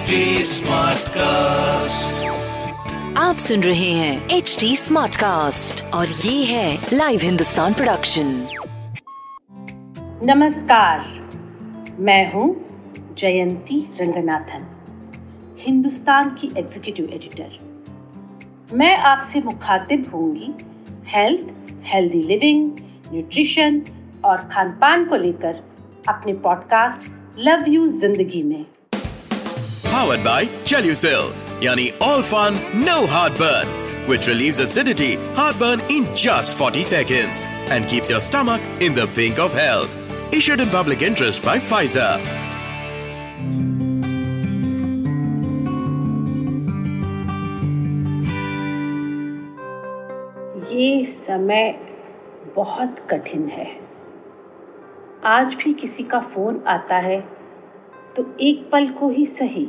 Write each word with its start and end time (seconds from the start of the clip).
HD 0.00 0.18
Smartcast. 0.50 2.12
आप 3.16 3.36
सुन 3.38 3.62
रहे 3.62 3.90
हैं 3.90 4.28
एच 4.36 4.56
डी 4.60 4.76
स्मार्ट 4.76 5.16
कास्ट 5.16 5.82
और 5.94 6.06
ये 6.06 6.44
है 6.44 6.88
लाइव 6.92 7.20
हिंदुस्तान 7.22 7.74
प्रोडक्शन 7.74 8.26
नमस्कार। 10.24 11.04
मैं 12.00 12.32
हूँ 12.32 12.48
जयंती 13.18 13.80
रंगनाथन 14.00 14.66
हिंदुस्तान 15.66 16.34
की 16.34 16.50
एग्जीक्यूटिव 16.58 17.12
एडिटर 17.14 17.58
मैं 18.76 18.96
आपसे 19.12 19.40
मुखातिब 19.40 20.10
होंगी 20.14 20.52
हेल्थ 21.08 21.72
हेल्दी 21.84 22.22
लिविंग 22.22 22.70
न्यूट्रिशन 23.12 23.82
और 24.24 24.48
खान 24.52 24.72
पान 24.72 25.04
को 25.04 25.16
लेकर 25.18 25.62
अपने 26.08 26.32
पॉडकास्ट 26.40 27.10
लव 27.38 27.68
यू 27.68 27.88
ज़िंदगी 28.00 28.42
में। 28.42 28.64
powered 29.89 30.23
by 30.23 30.45
Chelucil. 30.65 31.31
Yani 31.61 31.93
all 32.01 32.21
fun, 32.21 32.53
no 32.83 33.05
heartburn. 33.07 33.67
Which 34.07 34.27
relieves 34.27 34.59
acidity, 34.59 35.15
heartburn 35.35 35.81
in 35.89 36.05
just 36.15 36.53
40 36.53 36.83
seconds 36.83 37.41
and 37.69 37.87
keeps 37.87 38.09
your 38.09 38.21
stomach 38.21 38.61
in 38.79 38.93
the 38.93 39.07
pink 39.07 39.39
of 39.39 39.53
health. 39.53 39.93
Issued 40.33 40.59
in 40.59 40.69
public 40.69 41.01
interest 41.01 41.43
by 41.43 41.59
Pfizer. 41.59 42.19
ये 50.75 51.05
समय 51.05 51.71
बहुत 52.55 52.99
कठिन 53.09 53.47
है 53.49 53.67
आज 55.25 55.55
भी 55.55 55.73
किसी 55.73 56.03
का 56.03 56.19
फोन 56.19 56.63
आता 56.67 56.95
है 57.05 57.19
तो 58.15 58.25
एक 58.41 58.69
पल 58.71 58.87
को 58.89 59.09
ही 59.09 59.25
सही 59.25 59.67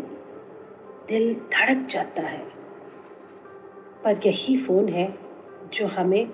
दिल 1.08 1.34
धड़क 1.34 1.88
जाता 1.88 2.22
है। 2.22 2.52
पर 4.04 4.20
यही 4.26 4.58
फ़ोन 4.58 4.90
है 4.90 5.20
जो 5.74 5.88
हमें 5.88 6.30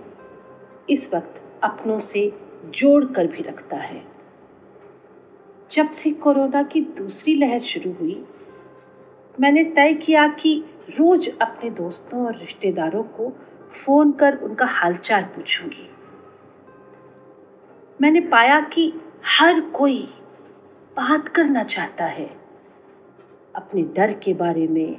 इस 0.89 1.13
वक्त 1.13 1.59
अपनों 1.63 1.99
से 1.99 2.39
जोड़ 2.65 3.05
कर 3.05 3.27
भी 3.27 3.41
रखता 3.41 3.77
है। 3.77 4.05
जब 5.71 5.91
से 5.91 6.11
कोरोना 6.11 6.63
की 6.63 6.81
दूसरी 6.81 7.35
लहर 7.35 7.59
शुरू 7.59 7.93
हुई, 7.93 8.25
मैंने 9.39 9.63
तय 9.63 9.93
किया 9.93 10.27
कि 10.27 10.63
रोज 10.89 11.37
अपने 11.41 11.69
दोस्तों 11.69 12.25
और 12.25 12.37
रिश्तेदारों 12.37 13.03
को 13.03 13.33
फ़ोन 13.85 14.11
कर 14.11 14.37
उनका 14.37 14.65
हालचाल 14.65 15.23
पूछूँगी। 15.23 15.89
मैंने 18.01 18.19
पाया 18.19 18.61
कि 18.61 18.93
हर 19.25 19.61
कोई 19.61 20.09
बात 20.97 21.27
करना 21.27 21.63
चाहता 21.63 22.05
है। 22.05 22.46
अपने 23.57 23.81
डर 23.81 24.13
के 24.13 24.33
बारे 24.33 24.67
में 24.67 24.97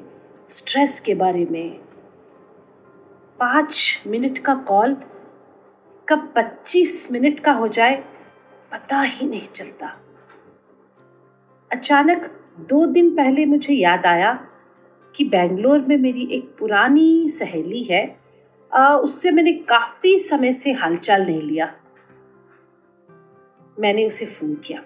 स्ट्रेस 0.51 1.01
के 1.01 1.15
बारे 1.15 1.45
में 1.45 1.71
पाँच 3.39 4.05
मिनट 4.07 4.39
का 4.39 4.55
कॉल 4.55 4.95
कब 6.09 6.33
पच्चीस 6.37 7.09
मिनट 7.13 7.41
का 7.41 7.53
हो 7.53 7.69
जाए 7.69 8.05
पता 8.73 9.01
ही 9.01 9.27
नहीं 9.27 9.49
चलता। 9.49 9.87
अचानक 11.73 12.27
दो 12.61 12.87
दिन 12.87 13.17
पहले 13.17 13.47
मुझे 13.47 13.75
याद 13.75 14.07
आया 14.07 14.49
कि 15.17 15.25
बेंगलोर 15.25 15.81
में 15.81 15.97
मेरी 15.97 16.29
एक 16.33 16.57
पुरानी 16.59 17.29
सहेली 17.29 17.83
है 17.83 18.21
आ, 18.75 18.97
उससे 18.97 19.31
मैंने 19.31 19.53
काफ़ी 19.53 20.19
समय 20.19 20.53
से 20.53 20.73
हालचाल 20.73 21.23
नहीं 21.23 21.43
लिया। 21.43 21.75
मैंने 23.79 24.07
उसे 24.07 24.27
फ़ोन 24.27 24.55
किया। 24.55 24.83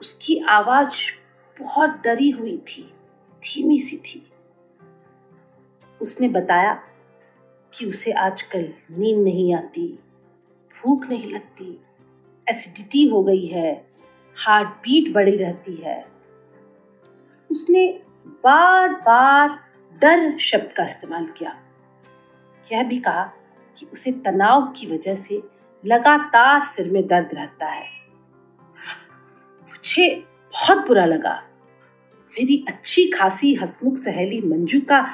उसकी 0.00 0.38
आवाज़ 0.38 0.92
बहुत 1.60 1.90
डरी 1.90 2.30
हुई 2.30 2.56
थी, 2.58 2.82
धीमी 3.38 3.80
सी 3.80 3.96
थी। 3.96 4.32
उसने 6.02 6.28
बताया 6.28 6.82
कि 7.72 7.86
उसे 7.86 8.12
आजकल 8.12 8.74
नींद 8.90 9.18
नहीं 9.18 9.54
आती, 9.54 9.98
भूख 10.74 11.08
नहीं 11.08 11.32
लगती, 11.32 11.80
एसिडिटी 12.48 13.08
हो 13.08 13.22
गई 13.22 13.46
है 13.46 13.86
हार्ट 14.36 14.68
बीट 14.68 15.14
बढ़ी 15.14 15.36
रहती 15.36 15.74
है। 15.74 16.06
उसने 17.50 18.02
बार 18.26 18.88
बार 18.88 19.48
डर 19.98 20.38
शब्द 20.38 20.72
का 20.72 20.84
इस्तेमाल 20.84 21.26
किया। 21.26 21.62
यह 22.72 22.82
भी 22.82 23.00
कहा 23.00 23.32
कि 23.78 23.86
उसे 23.86 24.12
तनाव 24.12 24.72
की 24.76 24.86
वजह 24.86 25.14
से 25.14 25.42
लगातार 25.84 26.60
सिर 26.60 26.92
में 26.92 27.06
दर्द 27.06 27.34
रहता 27.34 27.66
है। 27.66 27.88
मुझे 29.62 30.35
बहुत 30.52 30.86
बुरा 30.86 31.04
लगा। 31.04 31.42
मेरी 32.30 32.64
अच्छी 32.68 33.10
खासी 33.10 33.54
हसमुख 33.54 33.94
सहेली 33.94 34.40
मंजू 34.40 34.80
का 34.80 35.06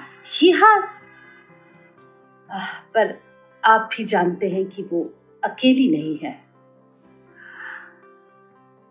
ये 0.43 0.51
हाल। 0.51 0.83
पर 2.95 3.21
आप 3.65 3.89
भी 3.97 4.05
जानते 4.05 4.49
हैं 4.49 4.65
कि 4.65 4.83
वो 4.83 5.15
अकेली 5.45 5.91
नहीं 5.91 6.19
है। 6.19 6.45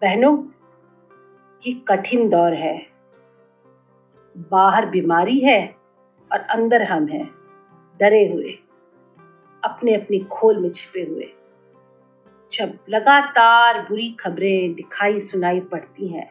बहनों, 0.01 0.47
ये 1.67 1.73
कठिन 1.87 2.29
दौर 2.29 2.53
है। 2.53 2.87
बाहर 4.37 4.85
बीमारी 4.85 5.39
है 5.39 5.75
और 6.31 6.39
अंदर 6.39 6.83
हम 6.83 7.07
हैं, 7.07 7.31
डरे 7.99 8.29
हुए 8.29 8.59
अपने 9.63 9.95
अपनी 9.95 10.19
खोल 10.19 10.59
में 10.59 10.69
छिपे 10.69 11.01
हुए। 11.01 11.33
जब 12.51 12.77
लगातार 12.89 13.79
बुरी 13.81 14.09
खबरें 14.19 14.73
दिखाई 14.73 15.19
सुनाई 15.19 15.59
पड़ती 15.71 16.07
हैं 16.07 16.29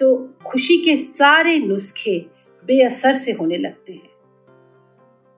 तो 0.00 0.16
खुशी 0.46 0.76
के 0.76 0.96
सारे 0.96 1.58
नुस्खे 1.58 2.18
बेअसर 2.64 3.14
से 3.14 3.32
होने 3.32 3.56
लगते 3.56 3.92
हैं। 3.92 4.08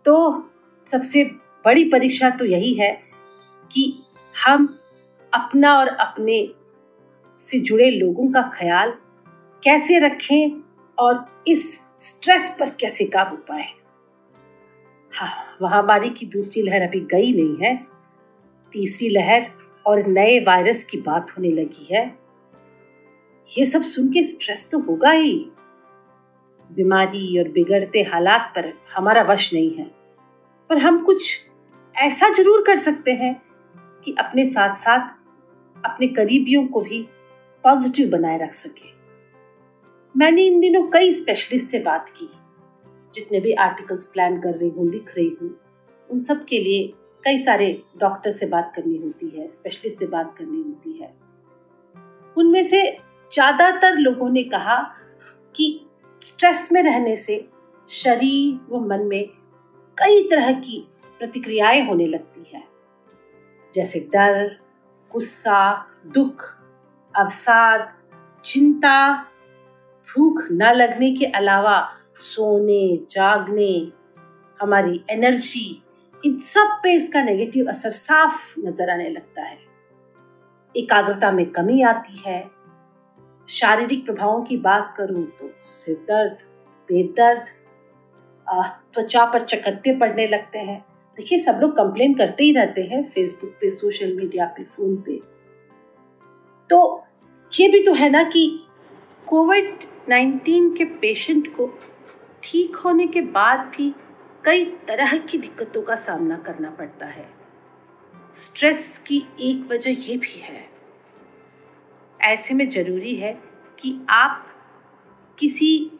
तो 0.06 0.14
सबसे 0.86 1.24
बड़ी 1.64 1.84
परीक्षा 1.84 2.30
तो 2.30 2.44
यही 2.44 2.72
है 2.74 2.92
कि 3.70 3.84
हम 4.34 4.66
अपना 5.32 5.74
और 5.78 5.88
अपने 5.88 6.36
से 7.40 7.58
जुड़े 7.60 7.90
लोगों 7.90 8.30
का 8.32 8.42
ख्याल 8.54 8.92
कैसे 9.62 9.98
रखें 9.98 10.62
और 10.98 11.24
इस 11.48 11.64
स्ट्रेस 12.00 12.56
पर 12.60 12.70
कैसे 12.70 13.04
काबू 13.06 13.36
पाए। 13.48 13.66
हाँ 15.12 15.58
महामारी 15.62 16.10
की 16.10 16.26
दूसरी 16.26 16.62
लहर 16.62 16.82
अभी 16.82 17.00
गई 17.10 17.32
नहीं 17.32 17.56
है। 17.62 17.74
तीसरी 18.72 19.08
लहर 19.08 19.50
और 19.86 20.06
नए 20.06 20.38
वायरस 20.40 20.84
की 20.84 20.96
बात 21.00 21.30
होने 21.30 21.50
लगी 21.50 21.94
है। 21.94 22.04
ये 23.48 23.64
सब 23.64 23.82
सुन 23.82 24.08
के 24.08 24.22
स्ट्रेस 24.22 24.68
तो 24.72 24.78
होगा 24.78 25.10
ही। 25.10 25.34
बीमारी 26.70 27.38
और 27.38 27.48
बिगड़ते 27.48 28.02
हालात 28.02 28.52
पर 28.56 28.72
हमारा 28.96 29.22
वश 29.22 29.52
नहीं 29.54 29.74
है। 29.74 29.90
पर 30.70 30.78
हम 30.78 31.02
कुछ 31.04 31.48
ऐसा 31.94 32.28
ज़रूर 32.32 32.62
कर 32.62 32.76
सकते 32.76 33.12
हैं 33.12 33.34
कि 34.04 34.14
अपने 34.18 34.46
साथ 34.46 34.74
साथ 34.74 35.08
अपने 35.76 36.06
करीबियों 36.08 36.66
को 36.66 36.80
भी 36.80 37.02
पॉजिटिव 37.64 38.10
बनाए 38.10 38.38
रख 38.38 38.52
सके। 38.52 38.90
मैंने 40.14 40.42
इन 40.42 40.60
दिनों 40.60 40.82
कई 40.90 41.12
स्पेशलिस्ट 41.12 41.70
से 41.70 41.78
बात 41.78 42.08
की, 42.08 42.28
जितने 43.14 43.40
भी 43.40 43.52
आर्टिकल्स 43.52 44.06
प्लान 44.06 44.40
कर 44.40 44.54
रही 44.54 44.68
हूँ, 44.68 44.90
लिख 44.90 45.12
रही 45.16 45.36
हूँ, 45.42 45.54
उन 46.10 46.18
सब 46.18 46.44
के 46.44 46.58
लिए 46.58 46.92
कई 47.24 47.38
सारे 47.38 47.82
डॉक्टर 47.96 48.30
से 48.30 48.46
बात 48.46 48.72
करनी 48.76 48.96
होती 48.96 49.28
है 49.28 49.50
स्पेशलिस्ट 49.50 49.98
से 49.98 50.06
बात 50.06 50.34
करनी 50.38 50.62
होती 50.62 50.92
है। 50.92 51.14
उनमें 52.36 52.62
से 52.62 52.98
ज़्यादातर 53.32 53.96
लोगों 53.96 54.28
ने 54.28 54.42
कहा 54.42 54.76
कि 55.56 55.86
स्ट्रेस 56.22 56.68
में 56.72 56.82
रहने 56.82 57.16
से 57.16 57.48
शरीर 57.90 58.74
व 58.74 58.80
मन 58.80 59.00
में 59.00 59.28
कई 59.98 60.28
तरह 60.28 60.52
की 60.52 60.88
प्रतिक्रियाएँ 61.18 61.86
होने 61.86 62.06
लगती 62.06 62.50
है। 62.54 62.62
जैसे 63.74 64.00
डर, 64.00 64.58
गुस्सा, 65.12 65.86
दुख, 66.06 66.44
अवसाद, 67.16 67.92
चिंता, 68.44 69.22
भूख 70.08 70.42
न 70.52 70.72
लगने 70.72 71.12
के 71.16 71.24
अलावा 71.24 71.92
सोने, 72.18 72.96
जागने, 73.10 73.92
हमारी 74.60 75.04
एनर्जी 75.10 75.82
इन 76.24 76.36
सब 76.38 76.78
पे 76.82 76.94
इसका 76.96 77.22
नेगेटिव 77.22 77.68
असर 77.68 77.90
साफ़ 77.90 78.60
नज़र 78.60 78.90
आने 78.90 79.08
लगता 79.10 79.42
है। 79.42 79.58
एकाग्रता 80.74 81.30
में 81.30 81.44
कमी 81.50 81.82
आती 81.82 82.22
है। 82.26 82.42
शारीरिक 83.48 84.04
प्रभावों 84.04 84.42
की 84.42 84.56
बात 84.56 84.94
करूँ 84.96 85.24
तो 85.30 85.50
सिर 85.66 85.96
दर्द, 86.08 86.38
पेट 86.88 87.10
दर्द 87.16 87.46
त्वचा 88.94 89.24
पर 89.24 89.40
चकत्ते 89.40 89.96
पड़ने 89.98 90.26
लगते 90.26 90.58
हैं। 90.58 90.78
देखिए, 91.18 91.38
सब 91.38 91.58
लोग 91.60 91.76
कंप्लेन 91.76 92.14
करते 92.14 92.44
ही 92.44 92.52
रहते 92.52 92.82
हैं 92.82 93.02
फेसबुक 93.04 93.50
पे 93.60 93.70
सोशल 93.70 94.12
मीडिया 94.16 94.46
पे 94.46 94.64
फ़ोन 94.66 94.96
पे। 94.96 95.18
तो 96.70 97.04
ये 97.52 97.68
भी 97.68 97.82
तो 97.84 97.92
है 97.94 98.08
ना 98.10 98.22
कि 98.22 98.44
कोविड 99.26 99.84
19 100.08 100.76
के 100.78 100.84
पेशेंट 101.00 101.48
को 101.56 101.70
ठीक 102.42 102.76
होने 102.76 103.06
के 103.06 103.20
बाद 103.20 103.60
भी 103.76 103.94
कई 104.44 104.64
तरह 104.64 105.18
की 105.18 105.38
दिक्कतों 105.38 105.82
का 105.82 105.96
सामना 105.96 106.36
करना 106.36 106.70
पड़ता 106.70 107.06
है। 107.06 107.28
स्ट्रेस 108.34 108.98
की 108.98 109.24
एक 109.40 109.68
वजह 109.70 109.90
ये 109.90 110.16
भी 110.16 110.38
है। 110.40 110.68
ऐसे 112.20 112.54
में 112.54 112.68
ज़रूरी 112.68 113.16
है 113.16 113.40
कि 113.78 114.06
आप 114.08 114.46
किसी 115.38 115.90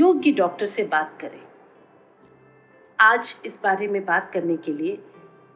योग्य 0.00 0.32
डॉक्टर 0.32 0.66
से 0.66 0.84
बात 0.84 1.18
करें। 1.20 1.42
आज 3.00 3.40
इस 3.44 3.58
बारे 3.62 3.88
में 3.88 4.04
बात 4.04 4.30
करने 4.34 4.56
के 4.56 4.72
लिए 4.72 5.04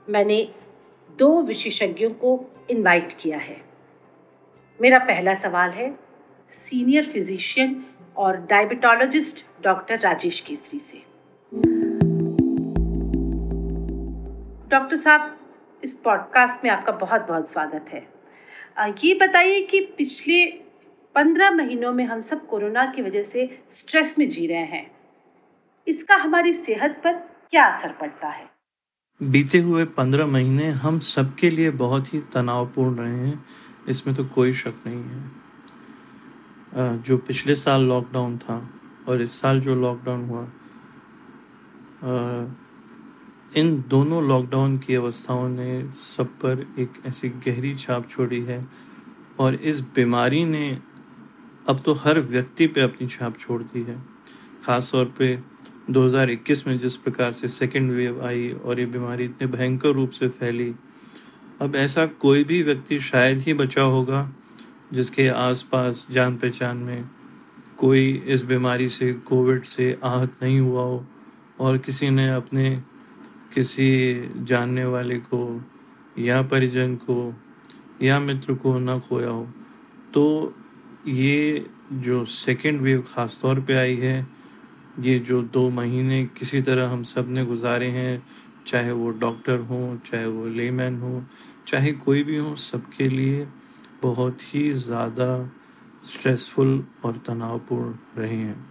मैंने 0.08 0.54
दो 1.10 1.42
विशेषज्ञों 1.42 2.10
को 2.10 2.50
इनवाइट 2.70 3.12
किया 3.20 3.38
है। 3.38 3.64
मेरा 4.80 4.98
पहला 4.98 5.34
सवाल 5.34 5.70
है 5.70 5.98
सीनियर 6.50 7.04
फिजिशियन 7.04 7.86
और 8.16 8.36
डायबिटोलॉजिस्ट 8.36 9.46
डॉक्टर 9.62 9.98
राजेश 9.98 10.40
केसरी 10.40 10.78
से। 10.78 11.17
डॉक्टर 14.70 14.96
साहब, 14.96 15.36
इस 15.84 15.92
पॉडकास्ट 15.94 16.64
में 16.64 16.70
आपका 16.70 16.92
बहुत 16.92 17.26
बहुत 17.28 17.50
स्वागत 17.50 17.86
है। 17.88 18.00
ये 19.04 19.14
बताइए 19.14 19.60
कि 19.62 19.80
पिछले 19.98 20.44
पंद्रह 21.14 21.50
महीनों 21.50 21.92
में 21.92 22.04
हम 22.04 22.20
सब 22.20 22.46
कोरोना 22.46 22.84
की 22.86 23.02
वजह 23.02 23.22
से 23.22 23.46
स्ट्रेस 23.70 24.14
में 24.18 24.28
जी 24.28 24.46
रहे 24.46 24.64
हैं। 24.64 24.90
इसका 25.86 26.16
हमारी 26.16 26.52
सेहत 26.52 27.00
पर 27.04 27.12
क्या 27.50 27.64
असर 27.66 27.92
पड़ता 27.92 28.28
है? 28.28 28.48
बीते 29.20 29.58
हुए 29.58 29.84
पंद्रह 29.96 30.26
महीने 30.26 30.68
हम 30.76 30.98
सबके 30.98 31.50
लिए 31.50 31.70
बहुत 31.70 32.14
ही 32.14 32.20
तनावपूर्ण 32.34 32.96
रहे 32.96 33.18
हैं। 33.18 33.44
इसमें 33.88 34.16
तो 34.16 34.24
कोई 34.24 34.52
शक 34.52 34.74
नहीं 34.86 35.02
है। 35.02 36.98
जो 37.02 37.18
पिछले 37.18 37.54
साल 37.54 37.82
लॉकडाउन 37.82 38.38
था 38.38 38.62
और 39.08 39.22
इस 39.22 39.40
साल 39.40 39.60
जो 39.60 39.74
लॉकडाउन 39.74 40.24
हुआ 40.24 40.46
इन 43.56 43.84
दोनों 43.88 44.22
लॉकडाउन 44.28 44.78
की 44.78 44.94
अवस्थाओं 44.94 45.48
ने 45.48 45.82
सब 45.92 46.26
पर 46.26 46.66
एक 46.78 46.92
ऐसी 47.06 47.28
गहरी 47.28 47.74
छाप 47.74 48.08
छोड़ी 48.10 48.40
है 48.40 48.66
और 49.38 49.54
इस 49.54 49.80
बीमारी 49.80 50.44
ने 50.44 50.78
अब 51.68 51.80
तो 51.80 51.92
हर 51.94 52.20
व्यक्ति 52.20 52.66
पे 52.66 52.80
अपनी 52.80 53.06
छाप 53.06 53.38
छोड़ 53.38 53.62
दी 53.62 53.82
है। 53.82 53.96
ख़ास 54.64 54.90
तौर 54.92 55.04
पे 55.18 55.38
2021 55.90 56.66
में 56.66 56.78
जिस 56.78 56.96
प्रकार 56.96 57.32
से 57.32 57.48
सेकेंड 57.48 57.90
वेव 57.92 58.24
आई 58.26 58.50
और 58.52 58.80
ये 58.80 58.86
बीमारी 58.86 59.24
इतने 59.24 59.46
भयंकर 59.46 59.88
रूप 59.88 60.10
से 60.10 60.28
फैली, 60.28 60.74
अब 61.60 61.76
ऐसा 61.76 62.06
कोई 62.06 62.44
भी 62.44 62.62
व्यक्ति 62.62 63.00
शायद 63.00 63.38
ही 63.38 63.54
बचा 63.54 63.82
होगा 63.82 64.30
जिसके 64.92 65.28
आसपास 65.28 66.06
जान 66.10 66.36
पहचान 66.36 66.76
में 66.76 67.08
कोई 67.76 68.12
इस 68.26 68.44
बीमारी 68.44 68.88
से, 68.88 69.12
कोविड 69.12 69.64
से 69.64 69.98
आहत 70.04 70.36
नहीं 70.42 70.60
हुआ 70.60 70.82
हो 70.82 71.04
और 71.60 71.78
किसी 71.78 72.10
ने 72.10 72.28
अपने 72.28 72.82
किसी 73.58 73.90
जानने 74.44 74.84
वाले 74.84 75.18
को 75.18 75.40
या 76.18 76.40
परिजन 76.42 76.94
को 76.96 77.34
या 78.02 78.18
मित्र 78.20 78.54
को 78.54 78.78
ना 78.78 78.98
खोया 78.98 79.28
हो 79.28 79.46
तो 80.14 80.54
ये 81.06 81.66
जो 81.92 82.24
सेकेंड 82.24 82.80
वेव 82.80 83.02
ख़ास 83.08 83.38
तौर 83.42 83.60
पे 83.60 83.74
आई 83.74 83.96
है, 83.96 84.26
ये 85.00 85.18
जो 85.18 85.40
दो 85.42 85.68
महीने 85.70 86.24
किसी 86.38 86.60
तरह 86.62 86.88
हम 86.88 87.02
सबने 87.02 87.44
गुजारे 87.44 87.86
हैं, 87.86 88.22
चाहे 88.66 88.92
वो 88.92 89.10
डॉक्टर 89.10 89.60
हो, 89.60 89.98
चाहे 90.06 90.26
वो 90.26 90.46
लेमैन 90.46 91.00
हो, 91.00 91.22
चाहे 91.66 91.92
कोई 91.92 92.22
भी 92.22 92.36
हो, 92.36 92.54
सबके 92.56 93.08
लिए 93.08 93.46
बहुत 94.02 94.54
ही 94.54 94.70
ज़्यादा 94.72 95.50
स्ट्रेसफुल 96.04 96.84
और 97.04 97.16
तनावपूर्ण 97.26 97.94
रहे 98.18 98.36
हैं। 98.36 98.66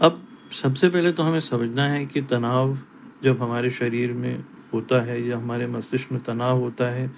अब 0.00 0.22
सबसे 0.52 0.88
पहले 0.88 1.12
तो 1.12 1.22
हमें 1.22 1.40
समझना 1.40 1.86
है 1.88 2.06
कि 2.06 2.20
तनाव 2.22 2.78
जब 3.22 3.42
हमारे 3.42 3.70
शरीर 3.70 4.12
में 4.12 4.44
होता 4.72 5.00
है 5.00 5.20
या 5.28 5.36
हमारे 5.38 5.66
मस्तिष्क 5.66 6.12
में 6.12 6.22
तनाव 6.22 6.58
होता 6.58 6.88
है, 6.90 7.10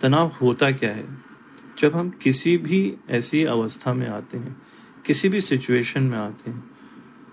तनाव 0.00 0.32
होता 0.42 0.70
क्या 0.70 0.90
है? 0.90 1.06
जब 1.78 1.96
हम 1.96 2.10
किसी 2.22 2.56
भी 2.56 2.94
ऐसी 3.10 3.44
अवस्था 3.44 3.94
में 3.94 4.08
आते 4.08 4.38
हैं, 4.38 4.56
किसी 5.06 5.28
भी 5.28 5.40
सिचुएशन 5.40 6.02
में 6.02 6.18
आते 6.18 6.50
हैं, 6.50 6.64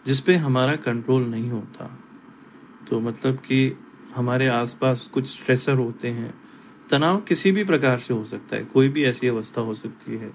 जिस 0.05 0.19
पे 0.19 0.35
हमारा 0.35 0.75
कंट्रोल 0.75 1.25
नहीं 1.25 1.49
होता 1.49 1.99
तो 2.89 2.99
मतलब 2.99 3.35
कि 3.37 3.71
हमारे 4.15 4.47
आसपास 4.47 5.09
कुछ 5.13 5.27
स्ट्रेसर 5.27 5.73
होते 5.73 6.07
हैं। 6.07 6.33
तनाव 6.89 7.17
किसी 7.21 7.51
भी 7.51 7.63
प्रकार 7.63 7.97
से 7.99 8.13
हो 8.13 8.23
सकता 8.25 8.55
है, 8.55 8.63
कोई 8.63 8.89
भी 8.89 9.03
ऐसी 9.05 9.27
अवस्था 9.27 9.61
हो 9.61 9.73
सकती 9.73 10.17
है, 10.17 10.33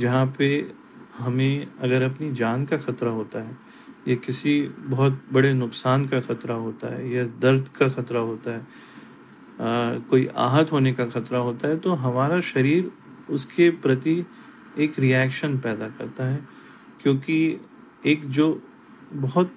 जहाँ 0.00 0.26
पे 0.38 0.72
हमें 1.18 1.66
अगर 1.80 2.02
अपनी 2.02 2.32
जान 2.32 2.64
का 2.64 2.76
खतरा 2.76 3.10
होता 3.10 3.38
है 3.38 3.69
ये 4.08 4.16
किसी 4.16 4.60
बहुत 4.78 5.22
बड़े 5.32 5.52
नुकसान 5.54 6.06
का 6.06 6.20
खतरा 6.20 6.54
होता 6.54 6.94
है 6.94 7.12
या 7.12 7.24
दर्द 7.24 7.68
का 7.68 7.88
खतरा 7.88 8.20
होता 8.20 8.50
है 8.50 8.60
आ, 8.60 9.98
कोई 9.98 10.26
आहत 10.36 10.72
होने 10.72 10.92
का 10.92 11.06
खतरा 11.06 11.38
होता 11.38 11.68
है 11.68 11.78
तो 11.78 11.94
हमारा 11.94 12.40
शरीर 12.40 12.90
उसके 13.30 13.70
प्रति 13.70 14.24
एक 14.78 14.98
रिएक्शन 14.98 15.58
पैदा 15.58 15.88
करता 15.88 16.24
है 16.24 16.48
क्योंकि 17.02 17.60
एक 18.06 18.28
जो 18.30 18.62
बहुत 19.12 19.52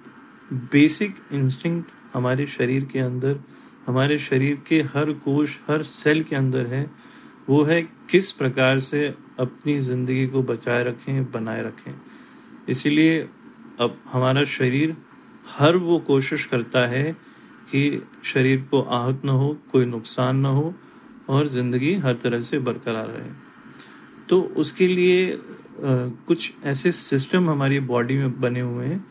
बेसिक 0.52 1.14
इंस्टिंक्ट 1.32 1.90
हमारे 2.14 2.46
शरीर 2.46 2.84
के 2.84 2.98
अंदर 2.98 3.40
हमारे 3.86 4.18
शरीर 4.18 4.62
के 4.66 4.80
हर 4.82 5.12
कोश 5.12 5.58
हर 5.68 5.82
सेल 5.82 6.22
के 6.22 6.36
अंदर 6.36 6.66
है 6.66 6.90
वो 7.48 7.62
है 7.64 7.82
किस 7.82 8.32
प्रकार 8.32 8.78
से 8.78 9.14
अपनी 9.40 9.80
ज़िंदगी 9.80 10.26
को 10.26 10.42
बचाए 10.42 10.84
रखें 10.84 11.32
बनाए 11.32 11.62
रखें। 11.62 11.94
इसीलिए 12.68 13.28
अब 13.80 13.98
हमारा 14.06 14.44
शरीर, 14.46 14.96
हर 15.48 15.76
वो 15.76 15.98
कोशिश 16.00 16.44
करता 16.46 16.86
है 16.86 17.12
कि 17.70 18.02
शरीर 18.24 18.60
को 18.70 18.80
आहत 18.82 19.24
ना 19.24 19.32
हो, 19.32 19.56
कोई 19.72 19.84
नुकसान 19.86 20.36
ना 20.36 20.48
हो 20.50 20.74
और 21.28 21.48
ज़िंदगी 21.48 21.94
हर 21.96 22.14
तरह 22.14 22.40
से 22.40 22.58
बरकरार 22.60 23.08
रहे। 23.08 23.30
तो 24.28 24.40
उसके 24.56 24.88
लिए 24.88 25.38
कुछ 25.78 26.52
ऐसे 26.64 26.92
सिस्टम 26.92 27.50
हमारी 27.50 27.80
बॉडी 27.82 28.14
में 28.14 28.40
बने 28.40 28.60
हुए 28.60 28.86
हैं 28.86 29.04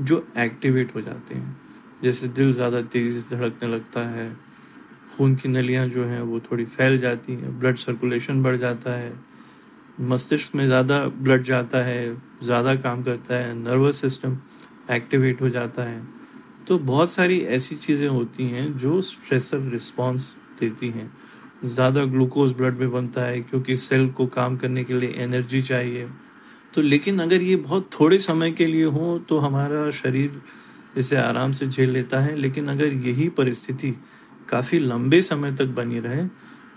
जो 0.00 0.26
एक्टिवेट 0.38 0.94
हो 0.94 1.00
जाते 1.00 1.34
हैं। 1.34 1.56
जैसे 2.02 2.28
दिल 2.28 2.52
ज़्यादा 2.52 2.80
तेज़ी 2.82 3.20
से 3.20 3.36
धड़कने 3.36 3.68
लगता 3.68 4.08
है, 4.08 4.30
खून 5.12 5.34
की 5.36 5.48
नलियाँ 5.48 5.86
जो 5.88 6.04
हैं 6.04 6.20
वो 6.22 6.40
थोड़ी 6.40 6.64
फैल 6.66 6.98
जाती 6.98 7.32
हैं, 7.32 7.58
ब्लड 7.58 7.76
सर्कुलेशन 7.76 8.42
बढ़ 8.42 8.56
जाता 8.56 8.90
है 8.92 9.12
मस्तिष्क 10.00 10.54
में 10.54 10.66
ज़्यादा 10.66 10.98
ब्लड 10.98 11.42
जाता 11.42 11.78
है, 11.78 12.16
ज़्यादा 12.42 12.74
काम 12.76 13.02
करता 13.02 13.34
है 13.34 13.54
नर्वस 13.54 14.00
सिस्टम 14.00 14.38
एक्टिवेट 14.90 15.42
हो 15.42 15.48
जाता 15.48 15.82
है। 15.82 16.02
तो 16.68 16.78
बहुत 16.80 17.10
सारी 17.10 17.38
ऐसी 17.50 17.76
चीज़ें 17.76 18.08
होती 18.08 18.44
हैं 18.44 18.76
जो 18.78 19.00
स्ट्रेसर 19.00 19.68
रिस्पॉन्स 19.72 20.34
देती 20.60 20.88
हैं। 20.88 21.10
ज़्यादा 21.66 22.04
ग्लूकोज 22.04 22.52
ब्लड 22.52 22.78
में 22.78 22.90
बनता 22.92 23.22
है, 23.22 23.40
क्योंकि 23.40 23.76
सेल 23.78 24.08
को 24.10 24.26
काम 24.28 24.56
करने 24.56 24.84
के 24.84 24.94
लिए 24.94 25.14
एनर्जी 25.18 25.62
चाहिए। 25.62 26.08
तो 26.74 26.82
लेकिन 26.82 27.18
अगर 27.18 27.42
ये 27.42 27.56
बहुत 27.58 27.88
थोड़े 27.92 28.18
समय 28.20 28.50
के 28.52 28.66
लिए 28.66 28.84
हो 28.86 29.18
तो 29.28 29.38
हमारा 29.38 29.90
शरीर 29.92 30.40
इसे 30.96 31.16
आराम 31.16 31.52
से 31.52 31.66
झेल 31.68 31.90
लेता 31.90 32.20
है। 32.20 32.36
लेकिन 32.36 32.68
अगर 32.68 32.92
यही 33.06 33.28
परिस्थिति 33.30 33.94
काफ़ी 34.48 34.78
लंबे 34.78 35.20
समय 35.22 35.52
तक 35.52 35.66
बनी 35.74 36.00
रहे 36.00 36.24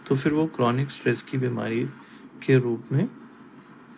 तो 0.08 0.15
फिर 0.15 0.34
वो 0.34 0.46
क्रॉनिक 0.56 0.92
स्ट्रेस 0.92 1.22
की 1.22 1.38
बीमारी 1.38 1.86
के 2.45 2.57
रूप 2.59 2.91
में 2.91 3.07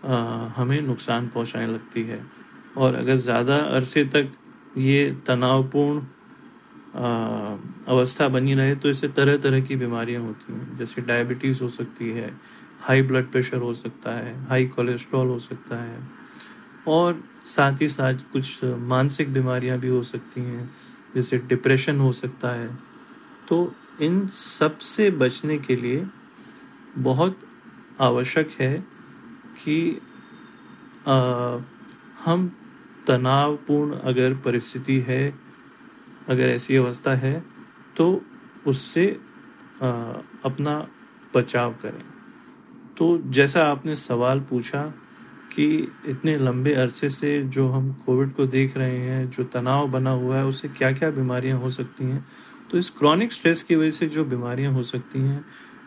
आ, 0.06 0.16
हमें 0.56 0.82
नुकसान 0.82 1.28
पहुँचाने 1.28 1.68
लगती 1.68 2.04
है। 2.04 2.20
और 2.78 2.96
अगर 2.96 3.16
ज़्यादा 3.18 3.56
अरसे 3.58 4.04
तक 4.06 4.32
ये 4.78 5.12
तनावपूर्ण 5.28 6.02
अवस्था 7.88 8.28
बनी 8.30 8.54
रहे 8.56 8.76
तो 8.76 8.90
इससे 8.90 9.08
तरह 9.10 9.38
तरह 9.38 9.62
की 9.62 9.76
बीमारियाँ 9.76 10.22
होती 10.22 10.54
हैं। 10.54 10.78
जैसे 10.78 11.02
डायबिटीज़ 11.02 11.64
हो 11.64 11.70
सकती 11.70 12.10
है 12.10 12.32
हाई 12.82 13.02
ब्लड 13.02 13.32
प्रेशर 13.32 13.58
हो 13.60 13.74
सकता 13.74 14.12
है 14.16 14.36
हाई 14.48 14.66
कोलेस्ट्रॉल 14.68 15.28
हो 15.28 15.40
सकता 15.40 15.78
है। 15.78 15.98
और 16.88 17.24
साथ 17.48 17.82
ही 17.82 17.88
साथ 17.90 18.14
कुछ 18.34 18.64
मानसिक 18.64 19.34
बीमारियाँ 19.34 19.78
भी 19.80 19.88
हो 19.88 20.02
सकती 20.04 20.42
हैं 20.42 20.70
जैसे 21.16 21.38
डिप्रेशन 21.48 22.00
हो 22.00 22.12
सकता 22.14 22.52
है। 22.52 22.70
तो 23.50 23.74
इन 24.02 24.26
सबसे 24.30 25.10
बचने 25.14 25.58
के 25.60 25.76
लिए 25.76 26.06
बहुत 27.00 27.40
आवश्यक 28.02 28.50
है 28.50 28.86
कि 29.64 30.02
आ, 31.08 31.58
हम 32.26 32.58
तनावपूर्ण 33.08 33.96
अगर 33.96 34.34
परिस्थिति 34.34 35.00
है 35.00 35.40
अगर 36.30 36.44
ऐसी 36.44 36.76
अवस्था 36.76 37.16
है 37.16 37.46
तो 37.98 38.22
उससे 38.68 39.20
आ, 39.82 39.88
अपना 40.46 40.88
बचाव 41.36 41.74
करें। 41.74 42.04
तो 42.98 43.18
जैसा 43.26 43.66
आपने 43.66 43.96
सवाल 43.96 44.40
पूछा 44.40 44.94
कि 45.56 45.94
इतने 46.06 46.38
लंबे 46.38 46.74
अरसे 46.74 47.10
से 47.10 47.44
जो 47.44 47.70
हम 47.70 47.94
कोविड 48.06 48.34
को 48.34 48.46
देख 48.46 48.78
रहे 48.78 48.98
हैं 48.98 49.30
जो 49.30 49.44
तनाव 49.44 49.88
बना 49.88 50.10
हुआ 50.10 50.38
है 50.38 50.46
उससे 50.46 50.68
क्या 50.68 50.92
क्या 50.92 51.12
बीमारियाँ 51.12 51.60
हो 51.60 51.70
सकती 51.70 52.06
हैं 52.06 52.28
तो 52.72 52.78
इस 52.78 52.90
क्रॉनिक 52.90 53.34
स्ट्रेस 53.34 53.64
की 53.64 53.76
वजह 53.76 53.92
से 53.92 54.08
जो 54.08 54.26
बीमारियाँ 54.26 54.74
हो 54.74 54.84
सकती 54.84 55.20
हैं 55.20 55.46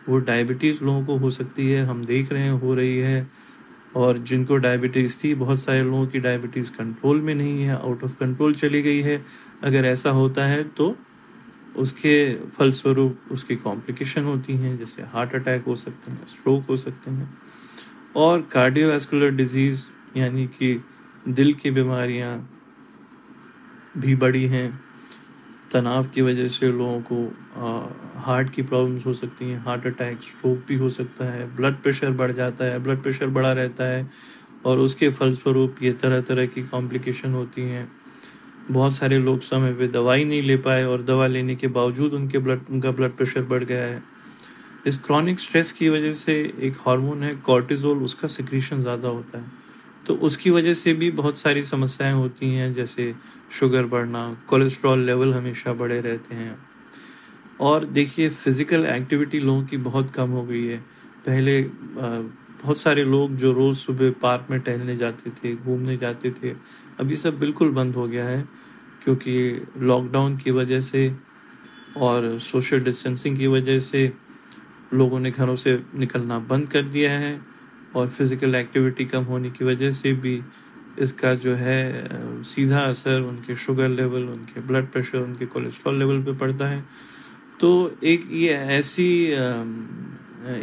वो 0.09 0.19
डायबिटीज़ 0.19 0.83
लोगों 0.83 1.05
को 1.05 1.17
हो 1.17 1.29
सकती 1.29 1.69
है, 1.71 1.85
हम 1.85 2.03
देख 2.05 2.31
रहे 2.31 2.41
हैं, 2.41 2.51
हो 2.51 2.73
रही 2.73 2.97
है। 2.97 3.27
और 3.95 4.17
जिनको 4.17 4.57
डायबिटीज़ 4.57 5.17
थी, 5.23 5.33
बहुत 5.35 5.59
सारे 5.59 5.83
लोगों 5.83 6.07
की 6.07 6.19
डायबिटीज़ 6.19 6.71
कंट्रोल 6.71 7.21
में 7.21 7.33
नहीं 7.35 7.63
है 7.63 7.75
आउट 7.75 8.03
ऑफ़ 8.03 8.17
कंट्रोल 8.19 8.53
चली 8.53 8.81
गई 8.81 9.01
है। 9.01 9.25
अगर 9.63 9.85
ऐसा 9.85 10.09
होता 10.09 10.45
है 10.45 10.63
तो 10.63 10.95
उसके 11.75 12.35
फलस्वरूप 12.57 13.31
उसकी 13.31 13.55
कॉम्प्लिकेशन 13.55 14.23
होती 14.23 14.53
हैं, 14.53 14.77
जैसे 14.77 15.03
हार्ट 15.03 15.35
अटैक 15.35 15.63
हो 15.63 15.75
सकते 15.75 16.11
हैं 16.11 16.27
स्ट्रोक 16.27 16.65
हो 16.69 16.75
सकते 16.75 17.11
हैं। 17.11 17.37
और 18.15 18.41
कार्डियोवैस्कुलर 18.41 19.31
डिज़ीज़ 19.31 19.85
यानी 20.17 20.45
कि 20.47 20.83
दिल 21.27 21.53
की 21.53 21.71
बीमारियाँ 21.71 22.49
भी 23.97 24.15
बड़ी 24.15 24.45
हैं, 24.45 24.79
तनाव 25.71 26.07
की 26.07 26.21
वजह 26.21 26.47
से 26.47 26.71
लोगों 26.71 27.01
को 27.01 27.17
हार्ट 28.19 28.49
की 28.49 28.61
प्रॉब्लम्स 28.61 29.05
हो 29.05 29.13
सकती 29.13 29.45
हैं, 29.45 29.63
हार्ट 29.63 29.85
अटैक 29.87 30.23
स्ट्रोक 30.23 30.63
भी 30.67 30.75
हो 30.75 30.89
सकता 30.89 31.25
है, 31.25 31.55
ब्लड 31.55 31.73
प्रेशर 31.73 32.11
बढ़ 32.11 32.31
जाता 32.31 32.65
है, 32.65 32.79
ब्लड 32.79 33.01
प्रेशर 33.01 33.27
बढ़ा 33.27 33.51
रहता 33.51 33.83
है 33.83 34.09
और 34.65 34.79
उसके 34.79 35.09
फलस्वरूप 35.09 35.75
ये 35.83 35.91
तरह 35.93 36.21
तरह 36.21 36.45
की 36.45 36.63
कॉम्प्लिकेशन 36.63 37.33
होती 37.33 37.61
हैं। 37.61 37.91
बहुत 38.71 38.95
सारे 38.95 39.17
लोग 39.17 39.39
समय 39.39 39.73
पे 39.73 39.87
दवाई 39.87 40.23
नहीं 40.23 40.41
ले 40.41 40.57
पाए 40.57 40.83
और 40.83 41.03
दवा 41.03 41.27
लेने 41.27 41.55
के 41.55 41.67
बावजूद 41.67 42.13
उनके 42.13 42.37
ब्लड, 42.37 42.59
उनका 42.69 42.91
ब्लड 42.91 43.11
प्रेशर 43.11 43.41
बढ़ 43.41 43.63
गया 43.63 43.83
है। 43.83 44.03
इस 44.87 44.97
क्रॉनिक 44.97 45.39
स्ट्रेस 45.39 45.71
की 45.71 45.89
वजह 45.89 46.13
से 46.13 46.53
एक 46.59 46.75
हार्मोन 46.75 47.23
है 47.23 47.35
कॉर्टिजोल 47.35 47.97
उसका 47.97 48.27
सिक्रीशन 48.27 48.81
ज़्यादा 48.81 49.07
होता 49.07 49.37
है। 49.37 49.45
तो 50.07 50.15
उसकी 50.15 50.49
वजह 50.49 50.73
से 50.73 50.93
भी 50.93 51.11
बहुत 51.11 51.37
सारी 51.37 51.63
समस्याएँ 51.63 52.13
होती 52.13 52.55
हैं, 52.55 52.73
जैसे 52.73 53.15
शुगर 53.51 53.85
बढ़ना, 53.85 54.37
कोलेस्ट्रॉल 54.47 54.99
लेवल 54.99 55.33
हमेशा 55.33 55.73
बढ़े 55.73 56.01
रहते 56.01 56.35
हैं। 56.35 56.68
और 57.59 57.85
देखिए 57.87 58.29
फ़िज़िकल 58.29 58.85
एक्टिविटी 58.85 59.39
लोगों 59.39 59.63
की 59.65 59.77
बहुत 59.79 60.11
कम 60.15 60.29
हो 60.29 60.43
गई 60.45 60.65
है। 60.65 60.77
पहले 61.25 61.61
बहुत 61.61 62.77
सारे 62.77 63.03
लोग 63.03 63.35
जो 63.37 63.51
रोज़ 63.53 63.77
सुबह 63.77 64.11
पार्क 64.21 64.47
में 64.51 64.59
टहलने 64.59 64.95
जाते 64.97 65.29
थे, 65.31 65.55
घूमने 65.55 65.97
जाते 65.97 66.31
थे 66.33 66.53
अभी 66.99 67.15
सब 67.15 67.39
बिल्कुल 67.39 67.71
बंद 67.71 67.95
हो 67.95 68.07
गया 68.07 68.25
है, 68.25 68.41
क्योंकि 69.03 69.67
लॉकडाउन 69.79 70.37
की 70.37 70.51
वजह 70.51 70.79
से 70.81 71.11
और 71.97 72.37
सोशल 72.41 72.79
डिस्टेंसिंग 72.79 73.37
की 73.37 73.47
वजह 73.47 73.79
से 73.81 74.11
लोगों 74.93 75.19
ने 75.19 75.31
घरों 75.31 75.55
से 75.55 75.79
निकलना 75.95 76.39
बंद 76.49 76.67
कर 76.69 76.83
दिया 76.85 77.11
है 77.11 77.39
और 77.95 78.09
फ़िज़िकल 78.09 78.55
एक्टिविटी 78.55 79.05
कम 79.05 79.23
होने 79.23 79.49
की 79.49 79.65
वजह 79.65 79.91
से 79.91 80.13
भी 80.15 80.41
इसका 80.99 81.33
जो 81.35 81.53
है 81.55 82.43
सीधा 82.45 82.79
असर 82.81 83.21
उनके 83.21 83.55
शुगर 83.57 83.87
लेवल 83.89 84.23
उनके 84.25 84.61
ब्लड 84.61 84.91
प्रेशर 84.91 85.17
उनके 85.17 85.45
कोलेस्ट्रॉल 85.45 85.99
लेवल 85.99 86.21
पे 86.23 86.33
पड़ता 86.37 86.67
है। 86.67 86.83
तो 87.59 87.69
एक 88.03 88.27
ये 88.31 88.53
ऐसी 88.77 89.09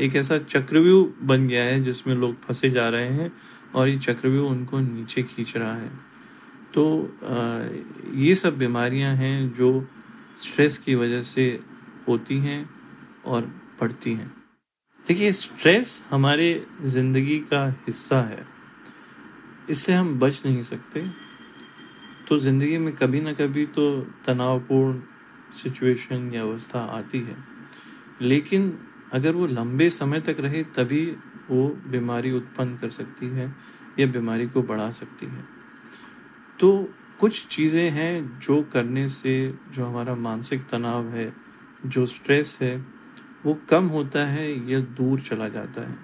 एक 0.04 0.14
ऐसा 0.16 0.38
चक्रव्यूह 0.38 1.12
बन 1.22 1.46
गया 1.48 1.64
है 1.64 1.82
जिसमें 1.84 2.14
लोग 2.14 2.40
फंसे 2.42 2.70
जा 2.70 2.88
रहे 2.88 3.08
हैं 3.08 3.32
और 3.74 3.88
ये 3.88 3.98
चक्रव्यूह 3.98 4.50
उनको 4.50 4.78
नीचे 4.80 5.22
खींच 5.22 5.56
रहा 5.56 5.74
है। 5.74 5.90
तो 6.74 6.84
ये 8.16 8.34
सब 8.34 8.58
बीमारियाँ 8.58 9.14
हैं 9.16 9.52
जो 9.54 9.68
स्ट्रेस 10.38 10.78
की 10.78 10.94
वजह 10.94 11.20
से 11.22 11.44
होती 12.08 12.38
हैं 12.38 12.68
और 13.24 13.42
बढ़ती 13.80 14.12
हैं। 14.12 14.32
देखिए, 15.06 15.32
स्ट्रेस 15.32 16.00
हमारे 16.10 16.66
ज़िंदगी 16.84 17.38
का 17.50 17.66
हिस्सा 17.86 18.20
है। 18.22 18.46
इससे 19.70 19.92
हम 19.92 20.18
बच 20.18 20.42
नहीं 20.46 20.62
सकते। 20.62 21.04
तो 22.28 22.38
ज़िंदगी 22.38 22.78
में 22.78 22.94
कभी 22.94 23.20
ना 23.20 23.32
कभी 23.32 23.66
तो 23.66 24.00
तनावपूर्ण 24.26 25.00
सिचुएशन 25.62 26.30
या 26.34 26.42
अवस्था 26.42 26.80
आती 26.80 27.20
है। 27.20 27.36
लेकिन 28.20 28.78
अगर 29.12 29.32
वो 29.32 29.46
लंबे 29.46 29.90
समय 29.90 30.20
तक 30.20 30.36
रहे, 30.40 30.62
तभी 30.62 31.06
वो 31.50 31.68
बीमारी 31.86 32.32
उत्पन्न 32.32 32.76
कर 32.76 32.90
सकती 32.90 33.26
है 33.26 33.54
या 33.98 34.06
बीमारी 34.06 34.46
को 34.46 34.62
बढ़ा 34.62 34.90
सकती 34.90 35.26
है। 35.26 35.44
तो 36.60 36.94
कुछ 37.20 37.46
चीज़ें 37.46 37.90
हैं 37.90 38.38
जो 38.38 38.62
करने 38.62 39.08
से 39.08 39.54
जो 39.70 39.86
हमारा 39.86 40.14
मानसिक 40.14 40.66
तनाव 40.68 41.08
है, 41.08 41.32
जो 41.86 42.06
स्ट्रेस 42.06 42.58
है, 42.62 42.76
वो 43.46 43.58
कम 43.68 43.86
होता 43.86 44.26
है 44.26 44.70
या 44.70 44.80
दूर 44.80 45.20
चला 45.20 45.48
जाता 45.48 45.80
है। 45.80 45.98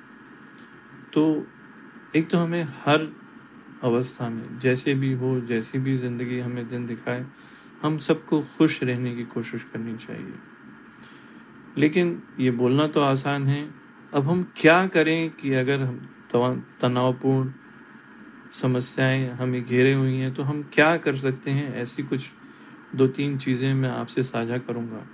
तो 1.13 1.47
एक 2.17 2.31
तो 2.31 2.39
हमें 2.39 2.63
हर 2.63 3.13
अवस्था 3.83 4.29
में, 4.29 4.59
जैसे 4.59 4.95
भी 4.95 5.13
हो, 5.13 5.41
जैसी 5.41 5.79
भी 5.79 5.97
ज़िंदगी 5.97 6.39
हमें 6.39 6.69
दिन 6.69 6.87
दिखाए 6.87 7.27
हम 7.83 7.99
सबको 7.99 8.41
खुश 8.59 8.83
रहने 8.83 9.15
की 9.17 9.25
कोशिश 9.25 9.63
करनी 9.63 9.97
चाहिए। 9.97 10.35
लेकिन 11.79 12.23
ये 12.41 12.51
बोलना 12.51 12.87
तो 12.87 13.01
आसान 13.01 13.47
है। 13.47 13.63
अब 14.15 14.29
हम 14.29 14.43
क्या 14.57 14.87
करें 14.87 15.31
कि 15.31 15.53
अगर 15.55 15.81
हम 15.81 16.65
तनावपूर्ण 16.81 17.53
समस्याएँ 18.53 19.29
हमें 19.31 19.65
घेरे 19.65 19.93
हुई 19.93 20.17
हैं 20.17 20.33
तो 20.35 20.43
हम 20.43 20.63
क्या 20.73 20.97
कर 20.97 21.17
सकते 21.17 21.51
हैं? 21.51 21.75
ऐसी 21.75 22.03
कुछ 22.03 22.31
दो 22.95 23.07
तीन 23.09 23.37
चीज़ें 23.39 23.73
मैं 23.75 23.91
आपसे 23.91 24.23
साझा 24.23 24.59
करूँगा। 24.59 25.07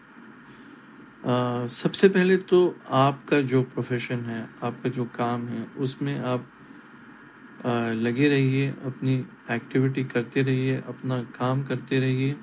सबसे 1.69 2.09
पहले 2.09 2.37
तो 2.37 2.77
आपका 2.91 3.41
जो 3.43 3.63
प्रोफेशन 3.63 4.21
है 4.21 4.49
आपका 4.63 4.91
जो 4.91 5.05
काम 5.05 5.47
है 5.49 5.67
उसमें 5.79 6.19
आप 6.19 6.47
आ, 7.67 7.71
लगे 7.93 8.29
रहिए 8.29 8.69
अपनी 8.85 9.15
एक्टिविटी 9.51 10.05
करते 10.05 10.43
रहिए 10.43 10.77
अपना 10.89 11.23
काम 11.37 11.63
करते 11.63 11.99
रहिए। 11.99 12.37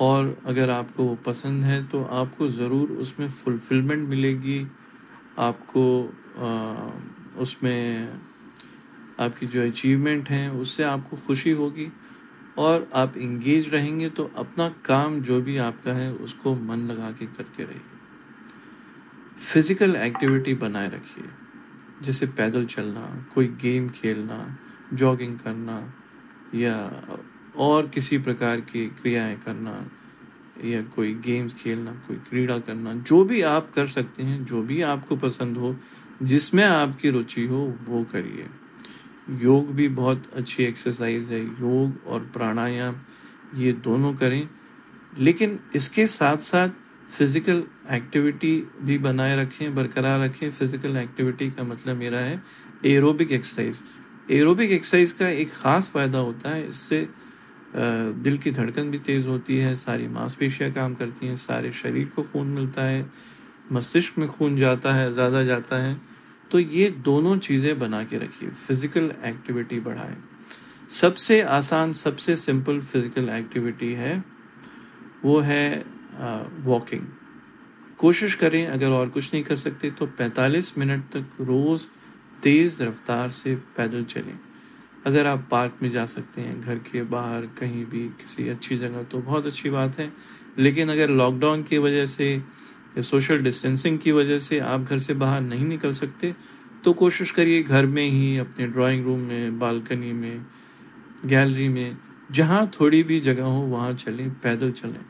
और 0.00 0.36
अगर 0.46 0.70
आपको 0.70 1.04
वो 1.04 1.14
पसंद 1.26 1.64
है 1.64 1.82
तो 1.88 2.02
आपको 2.14 2.48
ज़रूर 2.48 2.90
उसमें 3.00 3.28
फुलफिलमेंट 3.28 4.08
मिलेगी। 4.08 4.66
आपको 5.38 5.84
आ, 6.38 6.90
उसमें 7.40 8.18
आपकी 9.20 9.46
जो 9.46 9.62
अचीवमेंट 9.62 10.28
है 10.30 10.50
उससे 10.52 10.82
आपको 10.82 11.16
खुशी 11.16 11.50
होगी। 11.52 11.90
और 12.58 12.88
आप 12.94 13.16
इंगेज 13.16 13.68
रहेंगे 13.74 14.08
तो 14.10 14.30
अपना 14.36 14.68
काम 14.84 15.20
जो 15.22 15.40
भी 15.40 15.56
आपका 15.58 15.92
है 15.92 16.12
उसको 16.14 16.54
मन 16.54 16.78
लगा 16.88 17.10
के 17.10 17.26
करते 17.26 17.64
रहिए। 17.64 17.80
फ़िज़िकल 19.40 19.96
एक्टिविटी 19.96 20.54
बनाए 20.54 20.88
रखिए। 20.88 21.24
जैसे 22.02 22.26
पैदल 22.28 22.64
चलना 22.66 23.02
कोई 23.34 23.46
गेम 23.62 23.88
खेलना 23.88 24.38
जॉगिंग 24.92 25.38
करना 25.38 25.76
या 26.54 26.76
और 27.56 27.88
किसी 27.88 28.18
प्रकार 28.18 28.60
की 28.60 28.86
क्रियाएँ 29.02 29.36
करना 29.36 29.90
या 30.64 30.82
कोई 30.94 31.14
गेम्स 31.14 31.54
खेलना, 31.54 31.92
कोई 32.06 32.16
क्रीड़ा 32.28 32.58
करना, 32.58 32.94
जो 32.94 33.24
भी 33.24 33.42
आप 33.42 33.70
कर 33.74 33.86
सकते 33.86 34.22
हैं, 34.22 34.44
जो 34.44 34.62
भी 34.62 34.80
आपको 34.82 35.16
पसंद 35.16 35.56
हो, 35.56 35.74
जिसमें 36.22 36.64
आपकी 36.64 37.10
रुचि 37.10 37.44
हो, 37.46 37.64
वो 37.88 38.02
करिए। 38.04 38.46
योग 39.42 39.70
भी 39.74 39.88
बहुत 39.88 40.22
अच्छी 40.36 40.64
एक्सरसाइज 40.64 41.30
है। 41.30 41.40
योग 41.40 42.06
और 42.06 42.20
प्राणायाम, 42.32 42.96
ये 43.56 43.72
दोनों 43.72 44.14
करें। 44.14 44.48
लेकिन 45.18 45.58
इसके 45.76 46.06
साथ 46.06 46.36
साथ 46.36 46.68
फ़िज़िकल 47.08 47.62
एक्टिविटी 47.90 48.56
भी 48.82 48.98
बनाए 48.98 49.36
रखें, 49.36 49.74
बरकरार 49.74 50.20
रखें। 50.20 50.50
फ़िज़िकल 50.50 50.96
एक्टिविटी 50.96 51.50
का 51.50 51.62
मतलब 51.62 51.96
मेरा 51.96 52.18
है 52.18 52.42
एरोबिक 52.86 53.32
एक्सरसाइज 53.32 53.82
एरोबिक 54.30 54.70
एक्सरसाइज 54.70 55.12
का 55.12 55.28
एक 55.28 55.48
ख़ास 55.50 55.90
फ़ायदा 55.90 56.18
होता 56.18 56.48
है, 56.48 56.68
इससे 56.68 57.08
दिल 57.74 58.36
की 58.38 58.50
धड़कन 58.50 58.90
भी 58.90 58.98
तेज़ 59.00 59.26
होती 59.26 59.58
है, 59.58 59.74
सारी 59.76 60.06
मांसपेशियाँ 60.08 60.70
काम 60.72 60.94
करती 60.94 61.26
हैं, 61.26 61.36
सारे 61.36 61.72
शरीर 61.74 62.08
को 62.16 62.22
खून 62.22 62.46
मिलता 62.48 62.82
है, 62.82 63.04
मस्तिष्क 63.72 64.18
में 64.18 64.28
खून 64.28 64.56
जाता 64.56 64.94
है, 64.94 65.12
ज़्यादा 65.12 65.42
जाता 65.44 65.76
है। 65.76 65.96
तो 66.50 66.58
ये 66.58 66.88
दोनों 67.04 67.36
चीज़ें 67.38 67.78
बना 67.78 68.02
के 68.04 68.18
रखिए 68.18 68.48
फ़िज़िकल 68.50 69.12
एक्टिविटी 69.24 69.80
बढ़ाए। 69.80 70.16
सबसे 70.90 71.40
आसान, 71.42 71.92
सबसे 71.92 72.36
सिंपल 72.36 72.80
फ़िज़िकल 72.80 73.28
एक्टिविटी 73.28 73.92
है, 73.94 74.24
वो 75.24 75.38
है 75.40 75.84
वॉकिंग 76.64 77.06
कोशिश 77.98 78.34
करें, 78.34 78.66
अगर 78.66 78.88
और 78.88 79.08
कुछ 79.08 79.32
नहीं 79.34 79.44
कर 79.44 79.56
सकते 79.56 79.90
तो 79.90 80.06
45 80.18 80.76
मिनट 80.78 81.04
तक 81.12 81.36
रोज़ 81.40 81.86
तेज़ 82.42 82.82
रफ्तार 82.82 83.30
से 83.30 83.54
पैदल 83.76 84.04
चलें। 84.04 84.38
अगर 85.06 85.26
आप 85.26 85.46
पार्क 85.50 85.76
में 85.82 85.90
जा 85.90 86.04
सकते 86.06 86.40
हैं, 86.40 86.60
घर 86.60 86.78
के 86.78 87.02
बाहर, 87.02 87.42
कहीं 87.58 87.84
भी, 87.86 88.04
किसी 88.20 88.48
अच्छी 88.48 88.78
जगह 88.78 89.02
तो 89.02 89.18
बहुत 89.18 89.46
अच्छी 89.46 89.70
बात 89.70 89.98
है। 89.98 90.12
लेकिन 90.58 90.88
अगर 90.88 91.10
लॉकडाउन 91.10 91.62
की 91.62 91.78
वजह 91.78 92.06
से, 92.06 92.32
या 92.34 93.02
सोशल 93.02 93.38
डिस्टेंसिंग 93.38 93.98
की 93.98 94.12
वजह 94.12 94.38
से 94.38 94.58
आप 94.58 94.80
घर 94.80 94.98
से 94.98 95.14
बाहर 95.14 95.40
नहीं 95.40 95.66
निकल 95.66 95.92
सकते 95.92 96.34
तो 96.84 96.92
कोशिश 96.92 97.30
करिए 97.30 97.62
घर 97.62 97.86
में 97.86 98.10
ही, 98.10 98.36
अपने 98.38 98.66
ड्राइंग 98.66 99.04
रूम 99.04 99.20
में 99.20 99.58
बालकनी 99.58 100.12
में 100.12 100.46
गैलरी 101.26 101.68
में, 101.68 101.96
जहाँ 102.32 102.70
थोड़ी 102.80 103.02
भी 103.02 103.20
जगह 103.20 103.44
हो, 103.44 103.60
वहाँ 103.62 103.92
चलें, 103.94 104.30
पैदल 104.30 104.70
चलें। 104.72 105.04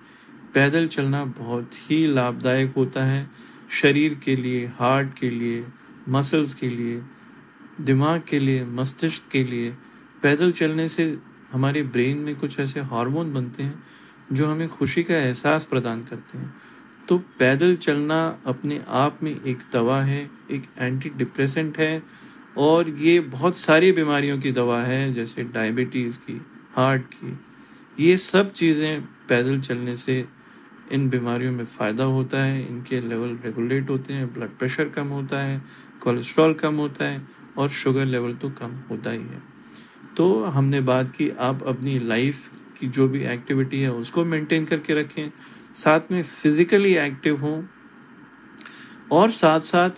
पैदल 0.55 0.87
चलना 0.87 1.25
बहुत 1.25 1.71
ही 1.87 2.07
लाभदायक 2.07 2.73
होता 2.75 3.05
है, 3.05 3.29
शरीर 3.71 4.15
के 4.15 4.37
लिए 4.37 4.67
हार्ट 4.67 5.19
के 5.19 5.31
लिए 5.31 5.65
मसल्स 6.09 6.55
के 6.55 6.69
लिए। 6.69 7.03
दिमाग 7.81 8.23
के 8.29 8.39
लिए, 8.39 8.65
मस्तिष्क 8.65 9.23
के 9.33 9.45
लिए, 9.45 9.71
पैदल 10.23 10.53
चलने 10.53 10.89
से 10.89 11.19
हमारे 11.53 11.83
ब्रेन 11.83 12.19
में 12.19 12.37
कुछ 12.37 12.61
ऐसे 12.61 12.81
हार्मोन 12.81 13.33
बनते 13.33 13.63
हैं 13.63 13.83
जो 14.33 14.47
हमें 14.47 14.69
खुशी 14.69 15.03
का 15.03 15.17
एहसास 15.17 15.65
प्रदान 15.65 16.01
करते 16.05 16.39
हैं। 16.39 16.55
तो 17.09 17.19
पैदल 17.19 17.77
चलना 17.77 18.39
अपने 18.47 18.81
आप 18.89 19.19
में 19.23 19.43
एक 19.43 19.59
दवा 19.73 20.03
है, 20.03 20.31
एक 20.51 20.63
एंटी 20.79 21.09
डिप्रेसेंट 21.09 21.79
है, 21.79 22.03
और 22.59 22.89
ये 22.91 23.21
बहुत 23.21 23.57
सारी 23.57 23.93
बीमारियों 23.93 24.39
की 24.39 24.53
दवा 24.53 24.81
है, 24.83 25.15
जैसे 25.15 25.45
डायबिटीज़ 25.45 26.19
की 26.19 26.41
हार्ट 26.77 27.03
की। 27.03 27.39
ये 28.05 28.17
सब 28.17 28.53
चीज़ें 28.53 29.01
पैदल 29.29 29.61
चलने 29.61 29.97
से 29.97 30.25
इन 30.93 31.09
बीमारियों 31.11 31.53
में 31.53 31.65
फ़ायदा 31.65 32.05
होता 32.05 32.39
है, 32.39 32.69
इनके 32.69 33.01
लेवल 33.01 33.39
रेगुलेट 33.45 33.91
होते 33.91 34.15
हैं 34.15 34.33
ब्लड 34.35 34.51
प्रेशर 34.51 34.89
कम 34.89 35.07
होता 35.07 35.41
है 35.41 35.63
कोलेस्ट्रॉल 36.01 36.55
कम 36.55 36.75
होता 36.75 37.05
है 37.05 37.38
और 37.59 37.69
शुगर 37.69 38.05
लेवल 38.05 38.35
तो 38.35 38.51
कम 38.51 38.71
होता 38.91 39.11
ही 39.11 39.23
है। 39.23 39.43
तो 40.17 40.45
हमने 40.45 40.81
बात 40.81 41.11
की, 41.11 41.31
आप 41.31 41.63
अपनी 41.63 41.99
लाइफ 41.99 42.51
की 42.81 42.89
जो 42.89 43.09
भी 43.09 43.25
एक्टिविटी 43.25 43.81
है, 43.81 43.93
उसको 43.93 44.25
मेंटेन 44.25 44.65
करके 44.65 44.95
रखें। 44.95 45.33
साथ 45.75 46.01
में 46.11 46.23
फिजिकली 46.23 46.97
एक्टिव 46.97 47.41
हों। 47.41 47.65
और 49.13 49.31
साथ 49.31 49.61
साथ 49.61 49.91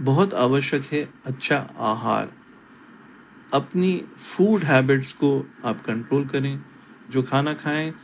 बहुत 0.00 0.34
आवश्यक 0.34 0.82
है 0.82 1.08
अच्छा 1.24 1.70
आहार। 1.78 2.32
अपनी 3.54 4.04
फ़ूड 4.18 4.62
हैबिट्स 4.62 5.12
को 5.12 5.46
आप 5.64 5.84
कंट्रोल 5.84 6.26
करें। 6.26 6.62
जो 7.10 7.22
खाना 7.22 7.54
खाएँ, 7.54 7.94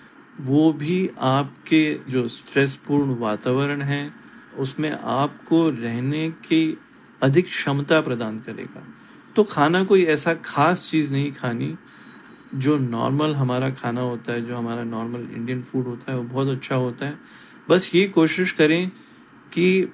वो 0.40 0.72
भी 0.72 1.10
आपके 1.20 2.00
जो 2.08 2.28
स्ट्रेसपूर्ण 2.28 3.18
वातावरण 3.18 3.82
है, 3.82 4.12
उसमें 4.58 4.90
आपको 4.92 5.70
रहने 5.70 6.30
की 6.30 6.78
अधिक 7.22 7.46
क्षमता 7.46 8.00
प्रदान 8.00 8.38
करेगा। 8.38 8.82
तो 9.36 9.44
खाना 9.44 9.84
कोई 9.84 10.04
ऐसा 10.04 10.34
खास 10.34 10.88
चीज़ 10.90 11.12
नहीं 11.12 11.32
खानी, 11.32 11.76
जो 12.54 12.76
नॉर्मल 12.78 13.34
हमारा 13.34 13.70
खाना 13.70 14.00
होता 14.00 14.32
है, 14.32 14.46
जो 14.46 14.56
हमारा 14.56 14.84
नॉर्मल 14.84 15.28
इंडियन 15.34 15.62
फ़ूड 15.62 15.86
होता 15.86 16.12
है, 16.12 16.18
वो 16.18 16.24
बहुत 16.24 16.48
अच्छा 16.48 16.74
होता 16.74 17.06
है। 17.06 17.18
बस 17.68 17.90
ये 17.94 18.06
कोशिश 18.08 18.52
करें 18.52 18.90
कि 19.52 19.92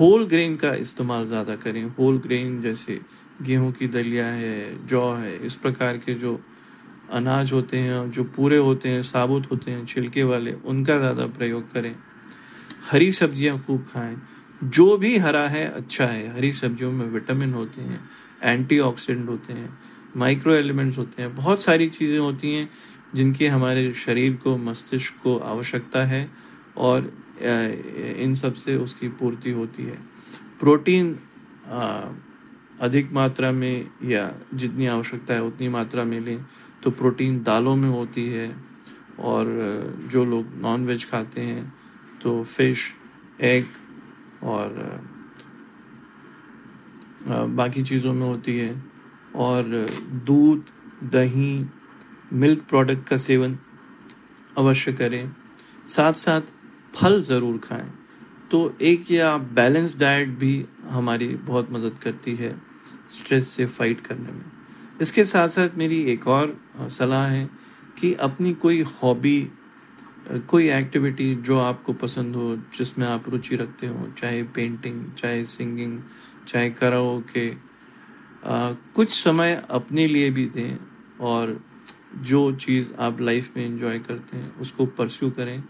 होल 0.00 0.26
ग्रेन 0.26 0.56
का 0.56 0.74
इस्तेमाल 0.74 1.26
ज़्यादा 1.26 1.56
करें। 1.56 1.84
होल 1.98 2.18
ग्रेन 2.18 2.60
जैसे 2.62 3.00
गेहूँ 3.42 3.72
की 3.72 3.88
दलिया 3.88 4.26
है, 4.26 4.86
जौ 4.86 5.12
है, 5.12 5.36
इस 5.46 5.54
प्रकार 5.54 5.96
के 5.96 6.14
जो 6.14 6.40
अनाज 7.12 7.52
होते 7.52 7.78
हैं, 7.78 8.10
जो 8.10 8.24
पूरे 8.24 8.56
होते 8.56 8.88
हैं, 8.88 9.02
साबुत 9.02 9.50
होते 9.50 9.70
हैं, 9.70 9.84
छिलके 9.86 10.24
वाले, 10.24 10.52
उनका 10.52 10.98
ज़्यादा 10.98 11.26
प्रयोग 11.26 11.72
करें। 11.72 11.94
हरी 12.90 13.12
सब्ज़ियाँ 13.12 13.58
खूब 13.58 13.84
खाएँ। 13.92 14.16
जो 14.62 14.96
भी 14.96 15.16
हरा 15.18 15.46
है 15.48 15.66
अच्छा 15.68 16.06
है। 16.06 16.34
हरी 16.34 16.52
सब्जियों 16.52 16.90
में 16.92 17.06
विटामिन 17.06 17.52
होते 17.54 17.82
हैं, 17.82 18.00
एंटीऑक्सीडेंट 18.42 19.28
होते 19.28 19.52
हैं, 19.52 19.78
माइक्रो 20.16 20.54
एलिमेंट्स 20.54 20.98
होते 20.98 21.22
हैं, 21.22 21.34
बहुत 21.34 21.60
सारी 21.60 21.88
चीज़ें 21.88 22.18
होती 22.18 22.54
हैं 22.54 22.68
जिनकी 23.14 23.46
हमारे 23.46 23.92
शरीर 23.96 24.34
को, 24.34 24.56
मस्तिष्क 24.58 25.14
को 25.22 25.36
आवश्यकता 25.38 26.04
है 26.04 26.28
और 26.76 27.12
इन 27.38 28.34
सबसे 28.34 28.76
उसकी 28.76 29.08
पूर्ति 29.08 29.50
होती 29.50 29.82
है। 29.82 29.98
प्रोटीन 30.60 31.18
अधिक 32.80 33.12
मात्रा 33.12 33.50
में 33.52 33.90
या 34.04 34.32
जितनी 34.54 34.86
आवश्यकता 34.86 35.34
है 35.34 35.42
उतनी 35.42 35.68
मात्रा 35.68 36.04
में 36.04 36.20
लें 36.20 36.44
तो 36.82 36.90
प्रोटीन 36.90 37.42
दालों 37.42 37.74
में 37.76 37.88
होती 37.88 38.26
है 38.26 38.50
और 39.20 39.46
जो 40.12 40.24
लोग 40.24 40.46
नॉन 40.62 40.86
वेज 40.86 41.04
खाते 41.10 41.40
हैं 41.40 41.72
तो 42.22 42.42
फ़िश, 42.44 42.88
एग 43.40 43.64
और 44.42 45.00
बाकी 47.28 47.82
चीज़ों 47.82 48.12
में 48.12 48.26
होती 48.26 48.58
है। 48.58 48.74
और 49.36 49.64
दूध, 50.26 50.64
दही 51.04 51.66
मिल्क 52.32 52.62
प्रोडक्ट 52.68 53.06
का 53.08 53.16
सेवन 53.16 53.58
अवश्य 54.58 54.92
करें। 54.92 55.30
साथ 55.86 56.12
साथ 56.14 56.52
फल 56.94 57.20
ज़रूर 57.22 57.58
खाएँ। 57.58 57.90
तो 58.50 58.76
एक 58.82 59.10
या 59.10 59.36
बैलेंस 59.38 59.98
डाइट 59.98 60.28
भी 60.38 60.64
हमारी 60.88 61.26
बहुत 61.26 61.72
मदद 61.72 61.98
करती 62.02 62.34
है 62.36 62.50
स्ट्रेस 63.12 63.48
से 63.48 63.66
फाइट 63.66 64.00
करने 64.00 64.32
में। 64.32 64.44
इसके 65.00 65.24
साथ 65.24 65.48
साथ 65.48 65.76
मेरी 65.78 66.00
एक 66.12 66.26
और 66.28 66.56
सलाह 66.90 67.26
है 67.26 67.48
कि 68.00 68.12
अपनी 68.20 68.52
कोई 68.56 68.82
हॉबी 68.94 69.40
कोई 70.48 70.68
एक्टिविटी 70.70 71.34
जो 71.36 71.58
आपको 71.58 71.92
पसंद 71.92 72.36
हो, 72.36 72.56
जिसमें 72.76 73.06
आप 73.06 73.28
रुचि 73.28 73.56
रखते 73.56 73.86
हो, 73.86 74.06
चाहे 74.18 74.42
पेंटिंग 74.44 75.04
चाहे 75.12 75.44
सिंगिंग 75.44 76.00
चाहे 76.48 76.70
कराओ 76.70 77.20
के 77.32 77.48
कुछ 78.94 79.10
समय 79.10 79.62
अपने 79.70 80.06
लिए 80.06 80.30
भी 80.30 80.44
दें 80.46 80.76
और 81.20 81.58
जो 82.22 82.52
चीज़ 82.54 82.90
आप 83.00 83.20
लाइफ 83.20 83.56
में 83.56 83.64
इंजॉय 83.66 83.98
करते 83.98 84.36
हैं, 84.36 84.54
उसको 84.56 84.86
परस्यू 84.88 85.30
करें। 85.30 85.62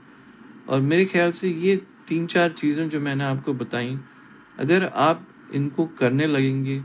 और 0.68 0.80
मेरे 0.80 1.04
ख्याल 1.04 1.32
से 1.32 1.48
ये 1.50 1.76
तीन 2.08 2.26
चार 2.26 2.50
चीज़ें 2.52 2.88
जो 2.88 3.00
मैंने 3.00 3.24
आपको 3.24 3.54
बताई, 3.54 3.98
अगर 4.58 4.84
आप 4.86 5.26
इनको 5.54 5.86
करने 5.98 6.26
लगेंगे 6.26 6.80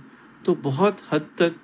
तो 0.45 0.55
बहुत 0.63 1.01
हद 1.11 1.29
तक 1.39 1.55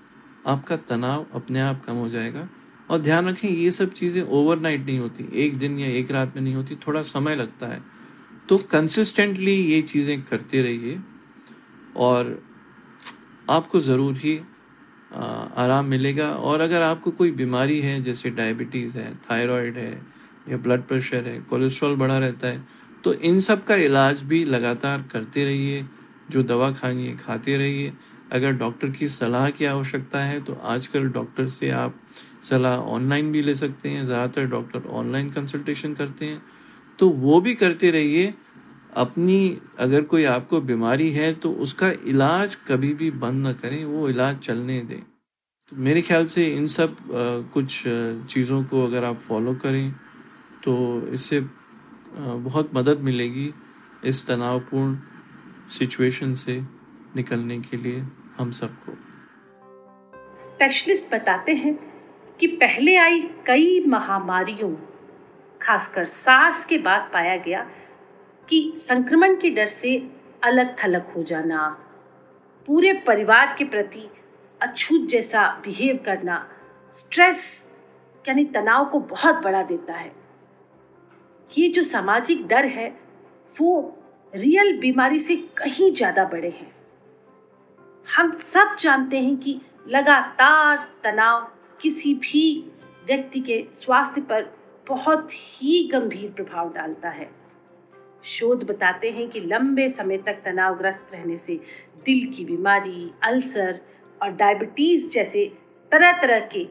आपका 0.47 0.77
तनाव 0.89 1.25
अपने 1.33 1.59
आप 1.61 1.83
कम 1.85 1.93
हो 1.93 2.09
जाएगा। 2.09 2.47
और 2.89 2.99
ध्यान 2.99 3.27
रखें, 3.27 3.49
ये 3.49 3.71
सब 3.71 3.93
चीज़ें 3.93 4.21
ओवरनाइट 4.23 4.85
नहीं 4.85 4.99
होती। 4.99 5.27
एक 5.37 5.57
दिन 5.57 5.79
या 5.79 5.87
एक 5.89 6.11
रात 6.11 6.35
में 6.35 6.41
नहीं 6.43 6.55
होती, 6.55 6.75
थोड़ा 6.87 7.01
समय 7.03 7.35
लगता 7.35 7.67
है। 7.67 7.81
तो 8.49 8.57
कंसिस्टेंटली 8.71 9.53
ये 9.53 9.81
चीज़ें 9.83 10.21
करते 10.23 10.61
रहिए 10.61 10.99
और 11.97 12.41
आपको 13.49 13.79
ज़रूर 13.81 14.17
ही 14.17 14.39
आराम 15.11 15.85
मिलेगा। 15.87 16.29
और 16.29 16.61
अगर 16.61 16.81
आपको 16.83 17.11
कोई 17.11 17.31
बीमारी 17.33 17.79
है, 17.81 18.01
जैसे 18.03 18.29
डायबिटीज़ 18.31 18.97
है 18.97 19.13
थायराइड 19.21 19.77
है, 19.77 20.01
या 20.49 20.57
ब्लड 20.57 20.81
प्रेशर 20.83 21.27
है 21.27 21.39
कोलेस्ट्रॉल 21.41 21.95
बढ़ा 21.95 22.17
रहता 22.17 22.47
है 22.47 22.77
तो 23.03 23.13
इन 23.13 23.39
सब 23.39 23.63
का 23.63 23.75
इलाज 23.77 24.21
भी 24.23 24.43
लगातार 24.45 25.03
करते 25.11 25.43
रहिए, 25.45 25.85
जो 26.29 26.43
दवा 26.43 26.71
खानी 26.71 27.05
है 27.07 27.15
खाते 27.17 27.57
रहिए। 27.57 27.93
अगर 28.31 28.51
डॉक्टर 28.53 28.89
की 28.89 29.07
सलाह 29.09 29.49
की 29.49 29.65
आवश्यकता 29.65 30.19
है 30.21 30.39
तो 30.41 30.53
आजकल 30.65 31.07
डॉक्टर 31.09 31.47
से 31.49 31.69
आप 31.71 31.95
सलाह 32.43 32.77
ऑनलाइन 32.89 33.31
भी 33.31 33.41
ले 33.41 33.53
सकते 33.55 33.89
हैं 33.89 34.05
ज़्यादातर 34.05 34.45
डॉक्टर 34.47 34.87
ऑनलाइन 34.91 35.29
कंसल्टेशन 35.29 35.93
करते 35.93 36.25
हैं। 36.25 36.41
तो 36.99 37.09
वो 37.09 37.39
भी 37.41 37.53
करते 37.55 37.91
रहिए। 37.91 38.33
अपनी 38.97 39.57
अगर 39.79 40.03
कोई 40.03 40.23
आपको 40.25 40.59
बीमारी 40.63 41.09
है 41.11 41.33
तो 41.35 41.51
उसका 41.63 41.89
इलाज 42.07 42.55
कभी 42.67 42.93
भी 42.93 43.09
बंद 43.19 43.43
ना 43.43 43.53
करें 43.53 43.83
वो 43.85 44.09
इलाज 44.09 44.37
चलने 44.39 44.79
दें। 44.81 45.01
तो 45.71 45.75
मेरे 45.77 46.01
ख्याल 46.01 46.25
से 46.27 46.45
इन 46.47 46.65
सब 46.67 46.89
आ, 46.89 47.51
कुछ 47.53 47.83
चीज़ों 48.29 48.63
को 48.63 48.85
अगर 48.85 49.03
आप 49.03 49.19
फॉलो 49.19 49.53
करें 49.55 49.91
तो 50.63 50.73
इससे 51.13 51.39
बहुत 52.15 52.71
मदद 52.75 52.99
मिलेगी 53.01 53.51
इस 54.05 54.25
तनावपूर्ण 54.27 54.97
सिचुएशन 55.69 56.33
से 56.35 56.59
निकलने 57.15 57.59
के 57.59 57.77
लिए 57.77 58.03
हम 58.37 58.51
सबको। 58.53 58.97
स्पेशलिस्ट 60.39 61.13
बताते 61.13 61.53
हैं 61.55 61.77
कि 62.39 62.47
पहले 62.47 62.95
आई 62.95 63.19
कई 63.45 63.79
महामारियों, 63.87 64.75
खासकर 65.61 66.05
सार्स 66.05 66.65
के 66.65 66.77
बाद 66.77 67.09
पाया 67.13 67.35
गया 67.37 67.61
कि 68.49 68.73
संक्रमण 68.77 69.35
के 69.35 69.49
डर 69.49 69.67
से 69.67 69.97
अलग 70.43 70.75
थलग 70.83 71.11
हो 71.15 71.23
जाना, 71.23 71.67
पूरे 72.67 72.93
परिवार 73.07 73.55
के 73.57 73.63
प्रति 73.63 74.09
अछूत 74.61 75.07
जैसा 75.07 75.47
बिहेव 75.63 75.99
करना, 76.05 76.47
स्ट्रेस 76.93 77.69
यानी 78.25 78.45
तनाव 78.45 78.85
को 78.85 78.99
बहुत 78.99 79.35
बढ़ा 79.35 79.63
देता 79.63 79.93
है। 79.93 80.11
ये 81.51 81.69
जो 81.69 81.83
सामाजिक 81.83 82.47
डर 82.47 82.65
है, 82.65 82.89
वो 83.55 83.97
रियल 84.33 84.77
बीमारी 84.79 85.19
से 85.19 85.35
कहीं 85.35 85.93
ज़्यादा 85.93 86.25
बड़े 86.25 86.49
हैं। 86.49 86.71
हम 88.07 88.31
सब 88.31 88.75
जानते 88.79 89.19
हैं 89.19 89.37
कि 89.37 89.59
लगातार 89.87 90.87
तनाव 91.03 91.51
किसी 91.81 92.13
भी 92.13 92.71
व्यक्ति 93.07 93.39
के 93.39 93.67
स्वास्थ्य 93.73 94.21
पर 94.21 94.57
बहुत 94.87 95.27
ही 95.31 95.89
गंभीर 95.93 96.31
प्रभाव 96.31 96.73
डालता 96.73 97.09
है। 97.09 97.29
शोध 98.23 98.63
बताते 98.63 99.11
हैं 99.11 99.29
कि 99.29 99.39
लंबे 99.39 99.89
समय 99.89 100.17
तक 100.17 100.41
तनावग्रस्त 100.45 101.07
रहने 101.13 101.37
से 101.37 101.55
दिल 102.05 102.33
की 102.33 102.45
बीमारी, 102.45 103.11
अल्सर 103.23 103.79
और 104.21 104.31
डायबिटीज़ 104.31 105.09
जैसे 105.09 105.53
तरह 105.91 106.11
तरह 106.11 106.39
के 106.39 106.67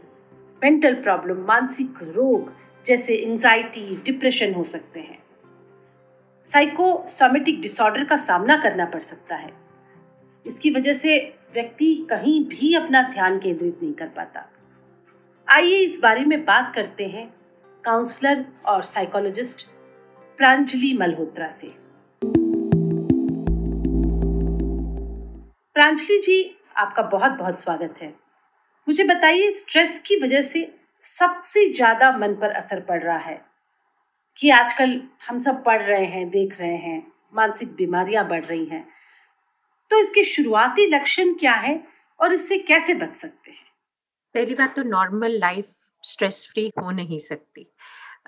मेंटल 0.62 0.94
प्रॉब्लम, 0.94 1.36
मानसिक 1.36 1.90
रोग 2.02 2.52
जैसे 2.86 3.14
एंजाइटी, 3.14 3.96
डिप्रेशन 3.96 4.54
हो 4.54 4.64
सकते 4.64 5.00
हैं। 5.00 5.22
साइकोसोमेटिक 6.44 7.60
डिसऑर्डर 7.60 8.04
का 8.04 8.16
सामना 8.16 8.56
करना 8.56 8.84
पड़ 8.84 9.00
सकता 9.00 9.36
है। 9.36 9.52
इसकी 10.46 10.70
वजह 10.70 10.92
से 10.92 11.34
व्यक्ति 11.54 12.06
कहीं 12.10 12.44
भी 12.44 12.74
अपना 12.74 13.02
ध्यान 13.02 13.38
केंद्रित 13.38 13.78
नहीं 13.82 13.92
कर 13.92 14.08
पाता। 14.08 14.50
आइए 15.50 15.76
इस 15.76 15.98
बारे 16.00 16.24
में 16.24 16.44
बात 16.44 16.72
करते 16.74 17.06
हैं 17.06 17.34
काउंसलर 17.84 18.44
और 18.66 18.82
साइकोलॉजिस्ट 18.82 19.66
प्रांजलि 20.36 20.92
मल्होत्रा 20.94 21.48
से। 21.48 21.66
प्रांजलि 25.74 26.18
जी, 26.18 26.56
आपका 26.76 27.02
बहुत 27.02 27.32
बहुत 27.32 27.62
स्वागत 27.62 27.94
है। 28.02 28.08
मुझे 28.88 29.04
बताइए, 29.04 29.52
स्ट्रेस 29.52 29.98
की 29.98 30.16
वजह 30.16 30.40
से 30.40 30.74
सबसे 31.02 31.72
ज़्यादा 31.72 32.10
मन 32.18 32.34
पर 32.34 32.50
असर 32.50 32.80
पड़ 32.80 33.02
रहा 33.02 33.18
है 33.18 33.40
कि 34.38 34.50
आजकल 34.50 35.00
हम 35.28 35.38
सब 35.38 35.64
पढ़ 35.64 35.82
रहे 35.82 36.04
हैं, 36.04 36.30
देख 36.30 36.60
रहे 36.60 36.76
हैं, 36.76 37.12
मानसिक 37.34 37.68
बीमारियाँ 37.68 38.28
बढ़ 38.28 38.44
रही 38.44 38.64
हैं। 38.64 38.88
तो 39.90 40.00
इसके 40.00 40.24
शुरुआती 40.24 40.86
लक्षण 40.86 41.32
क्या 41.34 41.54
है 41.54 41.82
और 42.20 42.32
इससे 42.32 42.58
कैसे 42.58 42.94
बच 42.94 43.14
सकते 43.14 43.50
हैं? 43.50 43.67
पहली 44.38 44.54
बात 44.54 44.76
तो 44.76 44.82
नॉर्मल 44.82 45.30
लाइफ 45.30 45.70
स्ट्रेस 46.04 46.48
फ्री 46.52 46.72
हो 46.82 46.90
नहीं 46.90 47.18
सकती। 47.18 47.66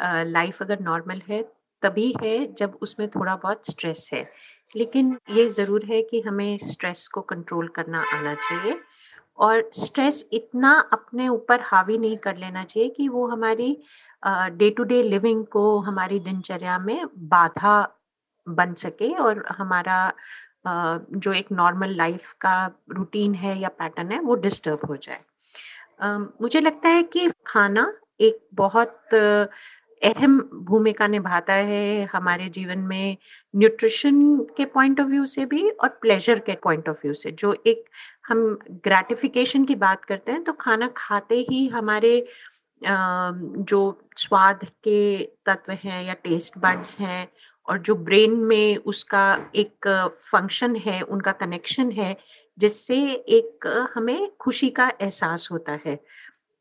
लाइफ 0.02 0.56
uh, 0.56 0.62
अगर 0.62 0.80
नॉर्मल 0.80 1.22
है 1.28 1.42
तभी 1.82 2.14
है 2.22 2.54
जब 2.54 2.78
उसमें 2.82 3.08
थोड़ा 3.08 3.36
बहुत 3.36 3.70
स्ट्रेस 3.70 4.10
है। 4.14 4.30
लेकिन 4.76 5.18
ये 5.30 5.48
ज़रूर 5.48 5.84
है 5.84 6.02
कि 6.02 6.20
हमें 6.20 6.58
स्ट्रेस 6.58 7.08
को 7.08 7.20
कंट्रोल 7.20 7.68
करना 7.68 8.02
आना 8.14 8.34
चाहिए 8.34 8.80
और 9.38 9.70
स्ट्रेस 9.74 10.30
इतना 10.32 10.72
अपने 10.92 11.28
ऊपर 11.28 11.60
हावी 11.60 11.98
नहीं 11.98 12.16
कर 12.16 12.36
लेना 12.36 12.64
चाहिए 12.64 12.88
कि 12.88 13.08
वो 13.08 13.26
हमारी 13.26 13.82
डे 14.26 14.70
टू 14.70 14.84
डे 14.84 15.02
लिविंग 15.02 15.46
को 15.46 15.78
हमारी 15.78 16.20
दिनचर्या 16.20 16.78
में 16.78 17.06
बाधा 17.16 17.94
बन 18.48 18.74
सके 18.74 19.14
और 19.14 19.46
हमारा 19.48 20.12
uh, 20.12 21.00
जो 21.14 21.32
एक 21.32 21.52
नॉर्मल 21.52 21.96
लाइफ 21.96 22.32
का 22.32 22.70
रूटीन 22.90 23.34
है 23.34 23.58
या 23.60 23.68
पैटर्न 23.68 24.12
है 24.12 24.20
वो 24.20 24.34
डिस्टर्ब 24.34 24.80
हो 24.88 24.96
जाए। 24.96 25.24
मुझे 26.00 26.60
लगता 26.60 26.88
है 26.88 27.02
कि 27.02 27.28
खाना 27.46 27.92
एक 28.20 28.38
बहुत 28.54 29.14
अहम 30.02 30.38
भूमिका 30.68 31.06
निभाता 31.06 31.52
है 31.52 32.04
हमारे 32.12 32.48
जीवन 32.48 32.78
में 32.78 33.16
न्यूट्रिशन 33.54 34.20
के 34.56 34.64
पॉइंट 34.64 35.00
ऑफ़ 35.00 35.08
व्यू 35.08 35.24
से 35.26 35.44
भी 35.46 35.68
और 35.70 35.88
प्लेजर 36.02 36.38
के 36.38 36.52
पॉइंट 36.62 36.88
ऑफ़ 36.88 37.00
व्यू 37.04 37.14
से। 37.14 37.30
जो 37.30 37.54
एक 37.66 37.84
हम 38.28 38.58
ग्रेटिफिकेशन 38.84 39.64
की 39.64 39.74
बात 39.74 40.04
करते 40.04 40.32
हैं 40.32 40.42
तो 40.44 40.52
खाना 40.60 40.88
खाते 40.96 41.34
ही 41.50 41.66
हमारे 41.68 42.26
जो 42.82 43.80
स्वाद 44.16 44.64
के 44.84 45.00
तत्व 45.46 45.72
हैं 45.84 46.02
या 46.04 46.14
टेस्ट 46.24 46.58
बड्स 46.58 46.98
हैं 47.00 47.26
और 47.68 47.78
जो 47.78 47.94
ब्रेन 47.94 48.34
में 48.34 48.76
उसका 48.76 49.52
एक 49.56 49.88
फ़ंक्शन 50.32 50.76
है, 50.76 51.00
उनका 51.02 51.32
कनेक्शन 51.32 51.90
है, 51.92 52.16
जिससे 52.58 52.96
एक 53.12 53.88
हमें 53.94 54.30
खुशी 54.40 54.70
का 54.70 54.92
एहसास 55.00 55.48
होता 55.52 55.78
है। 55.86 55.98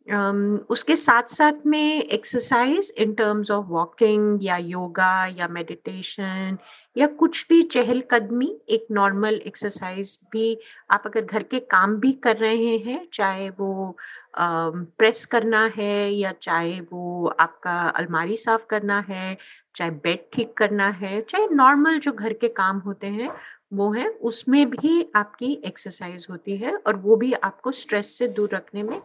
उसके 0.09 0.95
साथ 0.95 1.23
साथ 1.23 1.65
में 1.65 2.03
exercise 2.03 2.93
in 2.97 3.13
terms 3.13 3.51
of 3.51 3.65
walking 3.65 4.39
या 4.43 4.57
योगा 4.57 5.25
या 5.27 5.47
मेडिटेशन 5.47 6.57
या 6.97 7.07
कुछ 7.19 7.45
भी 7.49 7.61
चहलकदमी 7.63 8.47
एक 8.69 8.87
नॉर्मल 8.91 9.35
एक्सरसाइज 9.45 10.17
भी 10.31 10.57
आप 10.91 11.03
अगर 11.05 11.25
घर 11.25 11.43
के 11.43 11.59
काम 11.59 11.95
भी 11.95 12.11
कर 12.23 12.37
रहे 12.37 12.77
हैं 12.77 13.07
चाहे 13.13 13.49
वो 13.49 13.97
प्रेस 14.37 15.23
uh, 15.23 15.31
करना 15.31 15.65
है 15.75 16.09
या 16.11 16.31
चाहे 16.41 16.79
वो 16.81 17.27
आपका 17.39 17.77
अलमारी 17.89 18.35
साफ़ 18.35 18.65
करना 18.69 18.99
है 19.09 19.37
चाहे 19.75 19.91
बेड 19.91 20.25
ठीक 20.33 20.53
करना 20.57 20.89
है 20.99 21.21
चाहे 21.21 21.47
नॉर्मल 21.51 21.99
जो 21.99 22.11
घर 22.11 22.33
के 22.33 22.47
काम 22.55 22.79
होते 22.79 23.07
हैं 23.07 23.31
वो 23.73 23.91
है 23.93 24.07
उसमें 24.23 24.69
भी 24.69 25.11
आपकी 25.15 25.53
एक्सरसाइज 25.65 26.27
होती 26.29 26.57
है 26.57 26.75
और 26.77 26.95
वो 26.95 27.15
भी 27.15 27.33
आपको 27.33 27.71
स्ट्रेस 27.71 28.17
से 28.17 28.27
दूर 28.27 28.49
रखने 28.53 28.83
में 28.83 28.99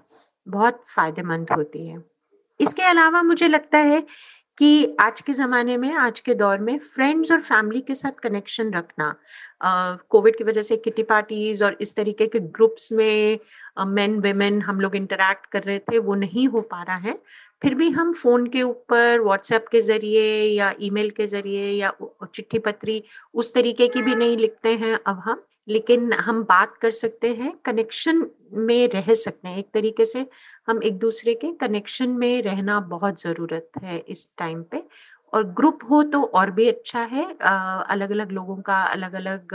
बहुत 0.46 0.82
फ़ायदेमंद 0.86 1.52
होती 1.52 1.86
है। 1.86 2.02
इसके 2.60 2.82
अलावा 2.84 3.22
मुझे 3.22 3.48
लगता 3.48 3.78
है 3.80 4.04
कि 4.58 4.96
आज 5.00 5.20
के 5.20 5.32
ज़माने 5.32 5.76
में, 5.76 5.92
आज 5.92 6.18
के 6.20 6.34
दौर 6.34 6.58
में 6.58 6.78
फ्रेंड्स 6.78 7.30
और 7.32 7.40
फैमिली 7.40 7.80
के 7.80 7.94
साथ 7.94 8.20
कनेक्शन 8.22 8.70
रखना 8.72 9.14
कोविड 10.10 10.36
की 10.38 10.44
वजह 10.44 10.62
से 10.62 10.76
किटी 10.76 11.02
पार्टीज़ 11.02 11.62
और 11.64 11.76
इस 11.80 11.94
तरीके 11.96 12.26
के 12.26 12.40
ग्रुप्स 12.40 12.92
में 12.92 13.38
मेन 13.88 14.18
वेमेन 14.20 14.60
हम 14.62 14.80
लोग 14.80 14.96
इंटरेक्ट 14.96 15.46
कर 15.52 15.62
रहे 15.62 15.78
थे, 15.78 15.98
वो 15.98 16.14
नहीं 16.14 16.46
हो 16.48 16.60
पा 16.62 16.82
रहा 16.82 16.96
है। 16.98 17.18
फिर 17.62 17.74
भी 17.74 17.88
हम 17.90 18.12
फ़ोन 18.12 18.46
के 18.46 18.62
ऊपर 18.62 19.20
व्हाट्सएप 19.20 19.66
के 19.72 19.80
ज़रिए 19.80 20.26
या 20.44 20.72
ईमेल 20.82 21.10
के 21.10 21.26
ज़रिए 21.26 21.68
या 21.70 21.92
चिट्ठी 22.24 22.58
पत्री 22.60 23.02
उस 23.34 23.52
तरीके 23.54 23.88
की 23.88 24.02
भी 24.02 24.14
नहीं 24.14 24.36
लिखते 24.36 24.76
हैं। 24.76 24.98
अब 25.06 25.18
हम 25.24 25.42
लेकिन 25.68 26.12
हम 26.14 26.42
बात 26.44 26.76
कर 26.82 26.90
सकते 26.92 27.32
हैं 27.34 27.52
कनेक्शन 27.64 28.26
में 28.60 28.88
रह 28.88 29.12
सकते 29.14 29.48
हैं। 29.48 29.58
एक 29.58 29.68
तरीके 29.74 30.04
से 30.06 30.26
हम 30.68 30.82
एक 30.82 30.98
दूसरे 30.98 31.34
के 31.34 31.52
कनेक्शन 31.60 32.10
में 32.18 32.42
रहना 32.42 32.78
बहुत 32.88 33.20
ज़रूरत 33.22 33.70
है 33.82 33.98
इस 33.98 34.32
टाइम 34.38 34.62
पे। 34.72 34.82
और 35.32 35.44
ग्रुप 35.54 35.78
हो 35.90 36.02
तो 36.04 36.22
और 36.24 36.50
भी 36.52 36.68
अच्छा 36.68 37.00
है। 37.04 37.24
अलग 37.34 38.10
अलग 38.10 38.32
लोगों 38.32 38.56
का 38.62 38.82
अलग 38.82 39.14
अलग 39.14 39.54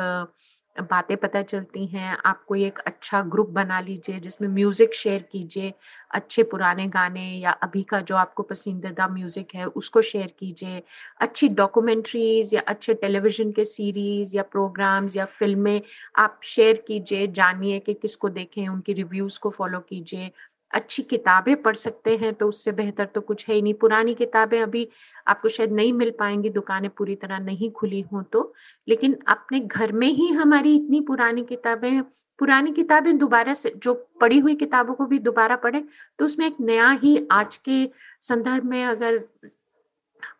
बातें 0.81 1.15
पता 1.17 1.41
चलती 1.43 1.85
हैं 1.87 2.17
आप 2.25 2.43
कोई 2.47 2.63
एक 2.65 2.79
अच्छा 2.81 3.21
ग्रुप 3.25 3.49
बना 3.51 3.79
लीजिए 3.81 4.19
जिसमें 4.19 4.47
म्यूज़िक 4.49 4.93
शेयर 4.95 5.21
कीजिए, 5.31 5.73
अच्छे 6.11 6.43
पुराने 6.45 6.87
गाने 6.89 7.25
या 7.33 7.51
अभी 7.63 7.83
का 7.83 7.99
जो 8.01 8.15
आपको 8.17 8.43
पसंदीदा 8.43 9.07
म्यूज़िक 9.09 9.55
है 9.55 9.65
उसको 9.67 10.01
शेयर 10.03 10.33
कीजिए। 10.39 10.81
अच्छी 11.21 11.47
डॉक्यूमेंट्रीज 11.51 12.53
या 12.55 12.61
अच्छे 12.67 12.93
टेलीविज़न 12.95 13.51
के 13.51 13.63
सीरीज़ 13.65 14.35
या 14.37 14.43
प्रोग्राम्स 14.51 15.17
या 15.17 15.25
फ़िल्में 15.27 15.81
आप 16.17 16.39
शेयर 16.45 16.83
कीजिए, 16.87 17.27
जानिए 17.29 17.79
कि 17.79 17.93
किसको 17.95 18.29
देखें, 18.31 18.67
उनकी 18.67 18.93
रिव्यूज़ 18.93 19.39
को 19.39 19.49
फॉलो 19.51 19.79
कीजिए। 19.81 20.31
अच्छी 20.71 21.03
किताबें 21.03 21.55
पढ़ 21.61 21.75
सकते 21.75 22.15
हैं 22.17 22.33
तो 22.33 22.47
उससे 22.47 22.71
बेहतर 22.71 23.05
तो 23.05 23.21
कुछ 23.21 23.47
है 23.47 23.55
ही 23.55 23.61
नहीं। 23.61 23.73
पुरानी 23.75 24.13
किताबें 24.15 24.59
अभी 24.61 24.87
आपको 25.27 25.49
शायद 25.49 25.71
नहीं 25.71 25.93
मिल 25.93 26.11
पाएँगी, 26.19 26.49
दुकानें 26.51 26.89
पूरी 26.91 27.15
तरह 27.15 27.39
नहीं 27.41 27.71
खुली 27.71 28.01
हों 28.03 28.23
तो। 28.23 28.53
लेकिन 28.87 29.17
अपने 29.27 29.59
घर 29.59 29.91
में 29.93 30.07
ही 30.09 30.27
हमारी 30.33 30.75
इतनी 30.75 31.01
पुरानी 31.01 31.43
किताबें 31.45 31.89
हैं। 31.89 32.03
पुरानी 32.39 32.71
किताबें 32.71 33.17
दोबारा 33.17 33.53
से, 33.53 33.73
जो 33.77 33.93
पढ़ी 34.21 34.37
हुई 34.39 34.55
किताबों 34.55 34.93
को 34.93 35.05
भी 35.05 35.19
दोबारा 35.21 35.55
पढ़े 35.57 35.83
तो 36.19 36.25
उसमें 36.25 36.45
एक 36.47 36.57
नया 36.61 36.89
ही 36.93 37.17
आज 37.31 37.57
के 37.59 37.89
संदर्भ 38.21 38.65
में 38.65 38.83
अगर 38.85 39.17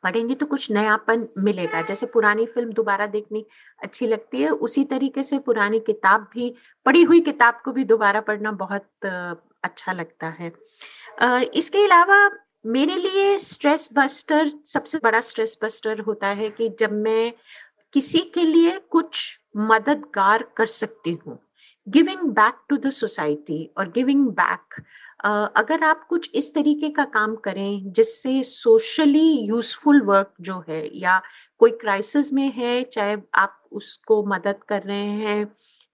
पढ़ेंगे 0.03 0.35
तो 0.35 0.45
कुछ 0.45 0.71
नयापन 0.71 1.27
मिलेगा। 1.37 1.81
जैसे 1.81 2.05
पुरानी 2.05 2.45
फ़िल्म 2.45 2.71
दोबारा 2.73 3.05
देखनी 3.07 3.45
अच्छी 3.81 4.07
लगती 4.07 4.41
है, 4.41 4.49
उसी 4.49 4.83
तरीके 4.85 5.23
से 5.23 5.39
पुरानी 5.39 5.79
किताब 5.81 6.27
भी, 6.33 6.53
पढ़ी 6.85 7.03
हुई 7.03 7.19
किताब 7.21 7.61
को 7.65 7.71
भी 7.71 7.83
दोबारा 7.85 8.21
पढ़ना 8.21 8.51
बहुत 8.53 8.89
अच्छा 9.63 9.93
लगता 9.93 10.27
है। 10.39 10.51
इसके 11.55 11.83
अलावा 11.85 12.29
मेरे 12.67 12.95
लिए 12.95 13.37
स्ट्रेस 13.39 13.89
बस्टर 13.95 14.51
सबसे 14.65 14.97
बड़ा 15.03 15.19
स्ट्रेस 15.21 15.57
बस्टर 15.63 15.99
होता 15.99 16.27
है 16.39 16.49
कि 16.49 16.69
जब 16.79 16.91
मैं 16.93 17.31
किसी 17.93 18.19
के 18.33 18.43
लिए 18.43 18.77
कुछ 18.91 19.39
मददगार 19.57 20.43
कर 20.57 20.65
सकती 20.65 21.11
हूँ। 21.25 21.39
Giving 21.87 22.29
back 22.31 22.57
to 22.69 22.77
the 22.77 22.89
society 22.91 23.63
और 23.77 23.91
गिविंग 23.91 24.27
बैक 24.31 24.81
अगर 25.57 25.83
आप 25.83 26.05
कुछ 26.09 26.29
इस 26.35 26.53
तरीके 26.55 26.89
का 26.89 27.03
काम 27.05 27.35
करें 27.35 27.91
जिससे 27.93 28.41
सोशली 28.43 29.29
यूजफुल 29.47 30.01
वर्क 30.01 30.33
जो 30.41 30.63
है 30.69 30.81
या 30.99 31.21
कोई 31.59 31.71
क्राइसिस 31.71 32.31
में 32.33 32.51
है, 32.51 32.83
चाहे 32.83 33.17
आप 33.35 33.59
उसको 33.71 34.23
मदद 34.25 34.63
कर 34.69 34.81
रहे 34.81 35.09
हैं 35.23 35.45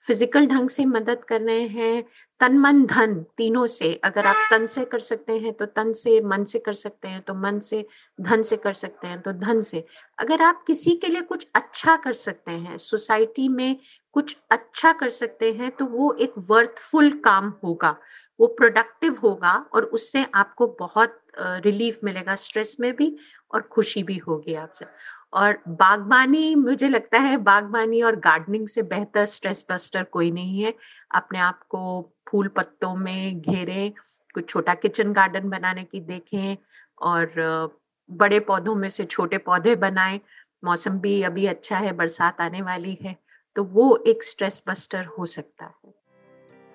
फ़िज़िकल 0.05 0.45
ढंग 0.47 0.69
से 0.69 0.85
मदद 0.85 1.23
कर 1.27 1.41
रहे 1.41 1.61
हैं, 1.67 2.03
तन 2.41 2.57
मन 2.59 2.85
धन 2.85 3.13
तीनों 3.37 3.65
से। 3.67 3.93
अगर 4.03 4.25
आप 4.27 4.47
तन 4.51 4.65
से 4.67 4.83
कर 4.85 4.99
सकते 4.99 5.33
हैं 5.33 5.53
तो 5.53 5.65
तन 5.67 5.91
से, 5.93 6.19
मन 6.23 6.43
से 6.43 6.59
कर 6.59 6.73
सकते 6.75 7.07
हैं 7.07 7.21
तो 7.21 7.33
मन 7.35 7.59
से, 7.59 7.85
धन 8.19 8.41
से 8.41 8.57
कर 8.57 8.73
सकते 8.73 9.07
हैं 9.07 9.21
तो 9.21 9.31
धन 9.35 9.61
से। 9.61 9.83
अगर 10.19 10.41
आप 10.41 10.63
किसी 10.67 10.95
के 10.95 11.07
लिए 11.07 11.21
कुछ 11.23 11.47
अच्छा 11.55 11.95
कर 11.95 12.13
सकते 12.13 12.51
हैं, 12.51 12.77
सोसाइटी 12.79 13.47
में 13.49 13.75
कुछ 14.15 14.35
अच्छा 14.51 14.91
कर 14.93 15.09
सकते 15.11 15.51
हैं 15.51 15.71
तो 15.71 15.85
वो 15.87 16.13
एक 16.21 16.33
वर्थफुल 16.49 17.11
काम 17.23 17.53
होगा। 17.63 17.95
वो 18.39 18.47
प्रोडक्टिव 18.49 19.17
होगा 19.23 19.53
और 19.73 19.83
उससे 19.85 20.25
आपको 20.35 20.67
बहुत 20.79 21.21
रिलीफ 21.37 21.99
मिलेगा 22.03 22.35
स्ट्रेस 22.35 22.75
में 22.79 22.95
भी 22.95 23.15
और 23.53 23.61
खुशी 23.71 24.03
भी 24.03 24.17
होगी 24.17 24.53
आपसे। 24.55 24.85
और 25.33 25.57
बागबानी, 25.67 26.55
मुझे 26.55 26.89
लगता 26.89 27.19
है 27.19 27.37
बागबानी 27.37 28.01
और 28.01 28.15
गार्डनिंग 28.15 28.67
से 28.67 28.81
बेहतर 28.83 29.25
स्ट्रेस 29.25 29.65
बस्टर 29.71 30.03
कोई 30.03 30.31
नहीं 30.31 30.61
है। 30.63 30.73
अपने 31.15 31.39
आप 31.39 31.59
को 31.69 32.11
फूल 32.29 32.47
पत्तों 32.47 32.95
में 32.95 33.41
घेरे, 33.41 33.93
कुछ 34.35 34.49
छोटा 34.49 34.73
किचन 34.73 35.11
गार्डन 35.13 35.49
बनाने 35.49 35.83
की 35.83 35.99
देखें 36.01 36.57
और 37.01 37.75
बड़े 38.09 38.39
पौधों 38.39 38.75
में 38.75 38.89
से 38.89 39.05
छोटे 39.05 39.37
पौधे 39.39 39.75
बनाएँ। 39.75 40.19
मौसम 40.63 40.99
भी 40.99 41.21
अभी 41.23 41.45
अच्छा 41.45 41.77
है, 41.77 41.91
बरसात 41.93 42.41
आने 42.41 42.61
वाली 42.61 42.97
है 43.01 43.15
तो 43.55 43.63
वो 43.63 43.95
एक 44.07 44.23
स्ट्रेस 44.23 44.63
बस्टर 44.69 45.05
हो 45.09 45.25
सकता 45.25 45.65
है। 45.65 45.93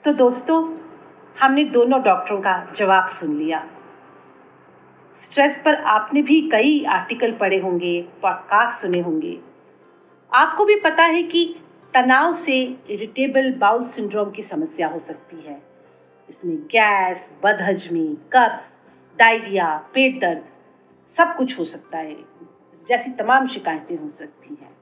तो 0.05 0.13
दोस्तों, 0.13 0.63
हमने 1.37 1.65
दोनों 1.65 2.03
डॉक्टरों 2.03 2.41
का 2.41 2.73
जवाब 2.73 3.09
सुन 3.11 3.35
लिया। 3.37 3.59
स्ट्रेस 5.17 5.63
पर 5.65 5.75
आपने 5.75 6.23
भी 6.23 6.51
कई 6.51 6.85
आर्टिकल 6.85 7.33
पढ़े 7.33 7.59
होंगे, 7.59 8.09
पॉडकास्ट 8.23 8.83
सुने 8.83 9.01
होंगे। 9.01 9.41
आपको 10.33 10.65
भी 10.65 10.81
पता 10.81 11.03
है 11.03 11.23
कि 11.23 11.57
तनाव 11.95 12.33
से 12.33 12.77
इरिटेबल 12.91 13.53
बाउल 13.53 13.85
सिंड्रोम 13.85 14.31
की 14.31 14.43
समस्या 14.43 14.89
हो 14.89 14.99
सकती 14.99 15.41
है। 15.41 15.63
इसमें 16.29 16.57
गैस, 16.57 17.35
बदहजमी, 17.45 18.19
कब्ज, 18.33 18.73
डायरिया, 19.19 19.87
पेट 19.95 20.21
दर्द, 20.21 20.45
सब 21.07 21.37
कुछ 21.37 21.59
हो 21.59 21.65
सकता 21.65 21.99
है। 21.99 22.17
जैसी 22.87 23.11
तमाम 23.11 23.47
शिकायतें 23.47 23.97
हो 23.97 24.09
सकती 24.09 24.59
हैं। 24.61 24.77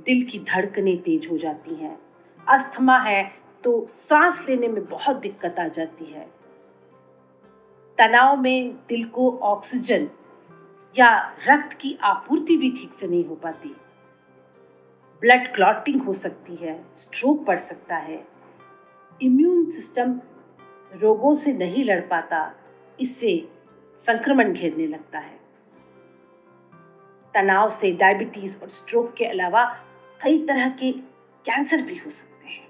दिल 0.00 0.22
की 0.22 0.38
धड़कनें 0.38 0.98
तेज 0.98 1.28
हो 1.30 1.38
जाती 1.38 1.74
हैं। 1.74 1.98
अस्थमा 2.48 2.98
है 2.98 3.32
तो 3.64 3.88
सांस 3.90 4.46
लेने 4.48 4.68
में 4.68 4.84
बहुत 4.84 5.16
दिक्कत 5.16 5.56
आ 5.60 5.68
जाती 5.68 6.04
है। 6.04 6.43
तनाव 7.98 8.36
में 8.36 8.74
दिल 8.88 9.04
को 9.04 9.38
ऑक्सीजन 9.38 10.08
या 10.98 11.36
रक्त 11.48 11.76
की 11.76 11.98
आपूर्ति 12.02 12.56
भी 12.56 12.70
ठीक 12.70 12.92
से 12.92 13.06
नहीं 13.06 13.24
हो 13.24 13.34
पाती। 13.34 13.68
ब्लड 15.20 15.54
क्लॉटिंग 15.54 16.02
हो 16.02 16.12
सकती 16.12 16.56
है 16.56 16.84
स्ट्रोक 16.96 17.44
पड़ 17.46 17.58
सकता 17.58 17.96
है। 17.96 18.26
इम्यून 19.22 19.64
सिस्टम 19.70 20.20
रोगों 20.94 21.34
से 21.34 21.52
नहीं 21.52 21.84
लड़ 21.84 22.00
पाता, 22.00 22.54
इससे 23.00 23.48
संक्रमण 23.98 24.52
घेरने 24.52 24.86
लगता 24.86 25.18
है। 25.18 25.38
तनाव 27.34 27.68
से 27.68 27.90
डायबिटीज़ 27.92 28.58
और 28.62 28.68
स्ट्रोक 28.68 29.14
के 29.14 29.24
अलावा 29.24 29.64
कई 30.22 30.38
तरह 30.46 30.68
के 30.68 30.92
कैंसर 31.44 31.82
भी 31.82 31.96
हो 31.96 32.10
सकते 32.10 32.48
हैं। 32.48 32.68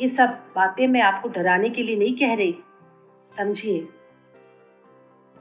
ये 0.00 0.08
सब 0.08 0.28
बातें 0.56 0.86
मैं 0.88 1.00
आपको 1.00 1.28
डराने 1.28 1.70
के 1.70 1.82
लिए 1.82 1.96
नहीं 1.96 2.16
कह 2.16 2.34
रही। 2.34 2.58
समझिए 3.36 3.88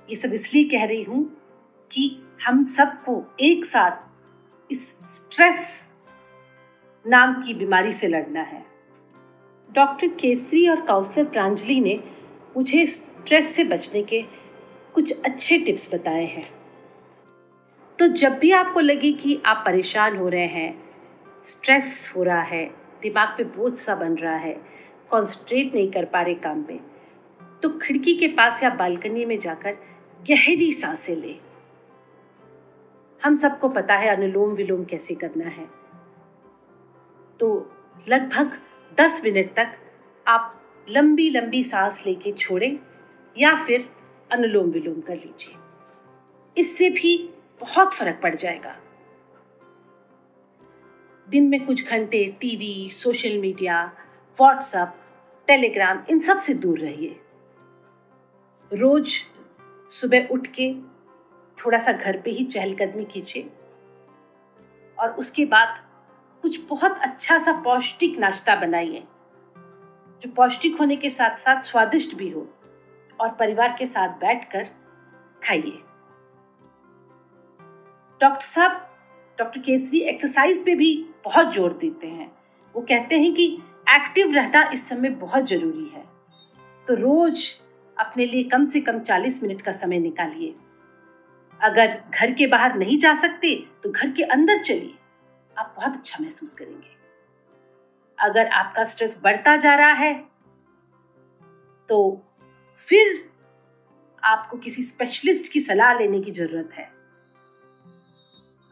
ये 0.09 0.15
सब 0.15 0.33
इसलिए 0.33 0.63
कह 0.63 0.85
रही 0.85 1.03
हूँ 1.03 1.23
कि 1.91 2.23
हम 2.45 2.63
सबको 2.63 3.23
एक 3.39 3.65
साथ 3.65 4.71
इस 4.71 4.87
स्ट्रेस 5.07 5.89
नाम 7.05 7.33
की 7.43 7.53
बीमारी 7.53 7.91
से 7.91 8.07
लड़ना 8.07 8.41
है। 8.41 8.63
डॉक्टर 9.69 10.07
केसरी 10.07 10.67
और 10.69 10.81
काउंसलर 10.81 11.25
प्रांजलि 11.25 11.79
ने 11.79 11.99
मुझे 12.57 12.85
स्ट्रेस 12.87 13.55
से 13.55 13.63
बचने 13.63 14.03
के 14.03 14.21
कुछ 14.93 15.21
अच्छे 15.21 15.57
टिप्स 15.57 15.93
बताए 15.93 16.25
हैं। 16.25 16.43
तो 17.99 18.07
जब 18.07 18.37
भी 18.39 18.51
आपको 18.51 18.79
लगे 18.79 19.11
कि 19.11 19.41
आप 19.45 19.63
परेशान 19.65 20.17
हो 20.17 20.27
रहे 20.29 20.47
हैं 20.47 20.83
स्ट्रेस 21.45 22.13
हो 22.15 22.23
रहा 22.23 22.41
है, 22.41 22.65
दिमाग 23.01 23.27
पे 23.37 23.43
बोझ 23.43 23.73
सा 23.77 23.95
बन 23.95 24.15
रहा 24.15 24.35
है 24.35 24.53
कॉन्सेंट्रेट 25.09 25.75
नहीं 25.75 25.91
कर 25.91 26.05
पा 26.05 26.21
रहे 26.21 26.33
काम 26.35 26.63
पे 26.63 26.79
तो 27.63 27.69
खिड़की 27.69 28.13
के 28.13 28.27
पास 28.27 28.63
या 28.63 28.69
बालकनी 28.69 29.25
में 29.25 29.39
जाकर 29.39 29.77
गहरी 30.29 30.71
साँसें 30.71 31.15
ले। 31.15 31.35
हम 33.23 33.35
सबको 33.35 33.69
पता 33.69 33.95
है 33.95 34.15
अनुलोम 34.15 34.49
विलोम 34.49 34.83
कैसे 34.83 35.15
करना 35.15 35.45
है। 35.45 35.65
तो 37.39 37.71
लगभग 38.09 38.59
दस 38.97 39.21
मिनट 39.23 39.55
तक 39.55 39.67
आप 40.27 40.61
लंबी 40.89 41.29
लंबी 41.29 41.63
सांस 41.63 42.03
लेके 42.05 42.31
छोड़ें 42.31 42.79
या 43.37 43.55
फिर 43.55 43.89
अनुलोम 44.31 44.69
विलोम 44.69 45.01
कर 45.01 45.15
लीजिए। 45.15 45.55
इससे 46.57 46.89
भी 46.89 47.29
बहुत 47.61 47.93
फ़र्क 47.93 48.19
पड़ 48.23 48.35
जाएगा। 48.35 48.79
दिन 51.29 51.43
में 51.43 51.65
कुछ 51.65 51.89
घंटे 51.89 52.37
TV, 52.41 52.89
social 52.89 53.37
media, 53.37 53.85
WhatsApp, 54.41 54.93
Telegram 55.47 56.03
इन 56.09 56.19
सबसे 56.19 56.53
दूर 56.53 56.79
रहिए। 56.79 57.19
रोज 58.71 59.11
सुबह 59.91 60.27
उठ 60.31 60.47
के 60.47 60.73
थोड़ा 61.57 61.77
सा 61.77 61.91
घर 61.91 62.19
पे 62.21 62.31
ही 62.31 62.43
चहलकदमी 62.45 63.05
कीजिए 63.05 63.49
और 64.97 65.11
उसके 65.11 65.45
बाद 65.45 65.77
कुछ 66.43 66.59
बहुत 66.69 66.99
अच्छा 67.01 67.37
सा 67.37 67.51
पौष्टिक 67.61 68.17
नाश्ता 68.19 68.55
बनाइए, 68.55 69.03
जो 70.23 70.29
पौष्टिक 70.31 70.77
होने 70.79 70.95
के 70.95 71.09
साथ 71.09 71.35
साथ 71.35 71.61
स्वादिष्ट 71.61 72.15
भी 72.15 72.29
हो 72.29 72.47
और 73.19 73.29
परिवार 73.29 73.75
के 73.79 73.85
साथ 73.85 74.19
बैठकर 74.19 74.67
खाइए। 75.41 75.81
डॉक्टर 78.21 78.41
साहब, 78.41 78.71
डॉक्टर 79.39 79.59
केसरी 79.59 79.99
एक्सरसाइज 80.09 80.63
पे 80.65 80.75
भी 80.75 80.93
बहुत 81.25 81.53
ज़ोर 81.53 81.73
देते 81.73 82.07
हैं। 82.07 82.31
वो 82.75 82.81
कहते 82.81 83.19
हैं 83.19 83.33
कि 83.33 83.47
एक्टिव 83.89 84.31
रहना 84.31 84.69
इस 84.73 84.87
समय 84.89 85.09
बहुत 85.09 85.45
ज़रूरी 85.45 85.87
है। 85.87 86.03
तो 86.87 86.95
रोज 86.95 87.49
अपने 87.99 88.25
लिए 88.25 88.43
कम 88.45 88.65
से 88.65 88.79
कम 88.81 88.99
40 89.01 89.41
मिनट 89.43 89.61
का 89.61 89.71
समय 89.73 89.99
निकालिए। 89.99 90.55
अगर 91.59 91.97
घर 92.11 92.31
के 92.33 92.47
बाहर 92.47 92.75
नहीं 92.75 92.97
जा 92.99 93.13
सकते 93.15 93.55
तो 93.83 93.91
घर 93.91 94.09
के 94.11 94.23
अंदर 94.25 94.57
चलिए। 94.59 94.93
आप 95.55 95.73
बहुत 95.77 95.95
अच्छा 95.95 96.23
महसूस 96.23 96.53
करेंगे। 96.53 96.97
अगर 98.17 98.47
आपका 98.49 98.85
स्ट्रेस 98.85 99.19
बढ़ता 99.23 99.55
जा 99.57 99.75
रहा 99.75 99.93
है 99.95 100.13
तो 101.89 101.99
फिर 102.85 103.27
आपको 104.23 104.57
किसी 104.57 104.81
स्पेशलिस्ट 104.83 105.51
की 105.51 105.59
सलाह 105.59 105.93
लेने 105.93 106.19
की 106.21 106.31
ज़रूरत 106.31 106.69
है। 106.73 106.89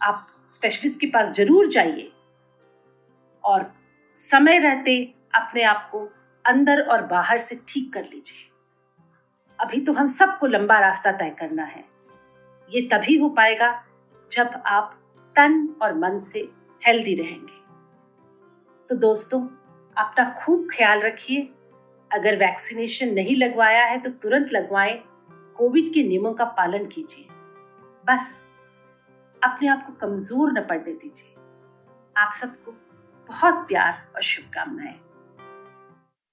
आप 0.01 0.27
स्पेशलिस्ट 0.51 0.99
के 1.01 1.07
पास 1.07 1.31
ज़रूर 1.31 1.67
जाइए 1.69 2.11
और 3.43 3.71
समय 4.17 4.59
रहते 4.59 5.01
अपने 5.35 5.63
आप 5.65 5.87
को 5.91 6.07
अंदर 6.45 6.81
और 6.81 7.01
बाहर 7.07 7.39
से 7.39 7.59
ठीक 7.67 7.93
कर 7.93 8.03
लीजिए। 8.03 8.46
अभी 9.59 9.79
तो 9.81 9.93
हम 9.93 10.07
सबको 10.07 10.47
लंबा 10.47 10.79
रास्ता 10.79 11.11
तय 11.11 11.29
करना 11.29 11.63
है। 11.63 11.83
ये 12.69 12.81
तभी 12.81 13.17
हो 13.17 13.29
पाएगा 13.29 13.69
जब 14.31 14.61
आप 14.65 14.97
तन 15.35 15.67
और 15.81 15.93
मन 15.93 16.19
से 16.21 16.39
हेल्दी 16.81 17.15
रहेंगे। 17.15 17.55
तो 18.89 18.95
दोस्तों, 18.95 19.41
अपना 19.97 20.29
खूब 20.37 20.67
ख्याल 20.73 20.99
रखिए। 20.99 21.49
अगर 22.11 22.35
वैक्सीनेशन 22.35 23.13
नहीं 23.13 23.35
लगवाया 23.35 23.85
है 23.85 23.99
तो 24.01 24.09
तुरंत 24.11 24.51
लगवाएँ। 24.51 24.97
कोविड 25.57 25.93
के 25.93 26.03
नियमों 26.03 26.33
का 26.33 26.45
पालन 26.57 26.85
कीजिए। 26.85 27.25
बस, 28.05 28.47
अपने 29.41 29.67
आप 29.67 29.85
को 29.87 29.93
कमज़ोर 30.01 30.51
न 30.51 30.61
पड़ने 30.61 30.93
दीजिए। 30.93 31.35
आप 32.15 32.33
सबको 32.33 32.71
बहुत 33.29 33.67
प्यार 33.67 34.07
और 34.15 34.21
शुभकामनाएँ। 34.23 34.99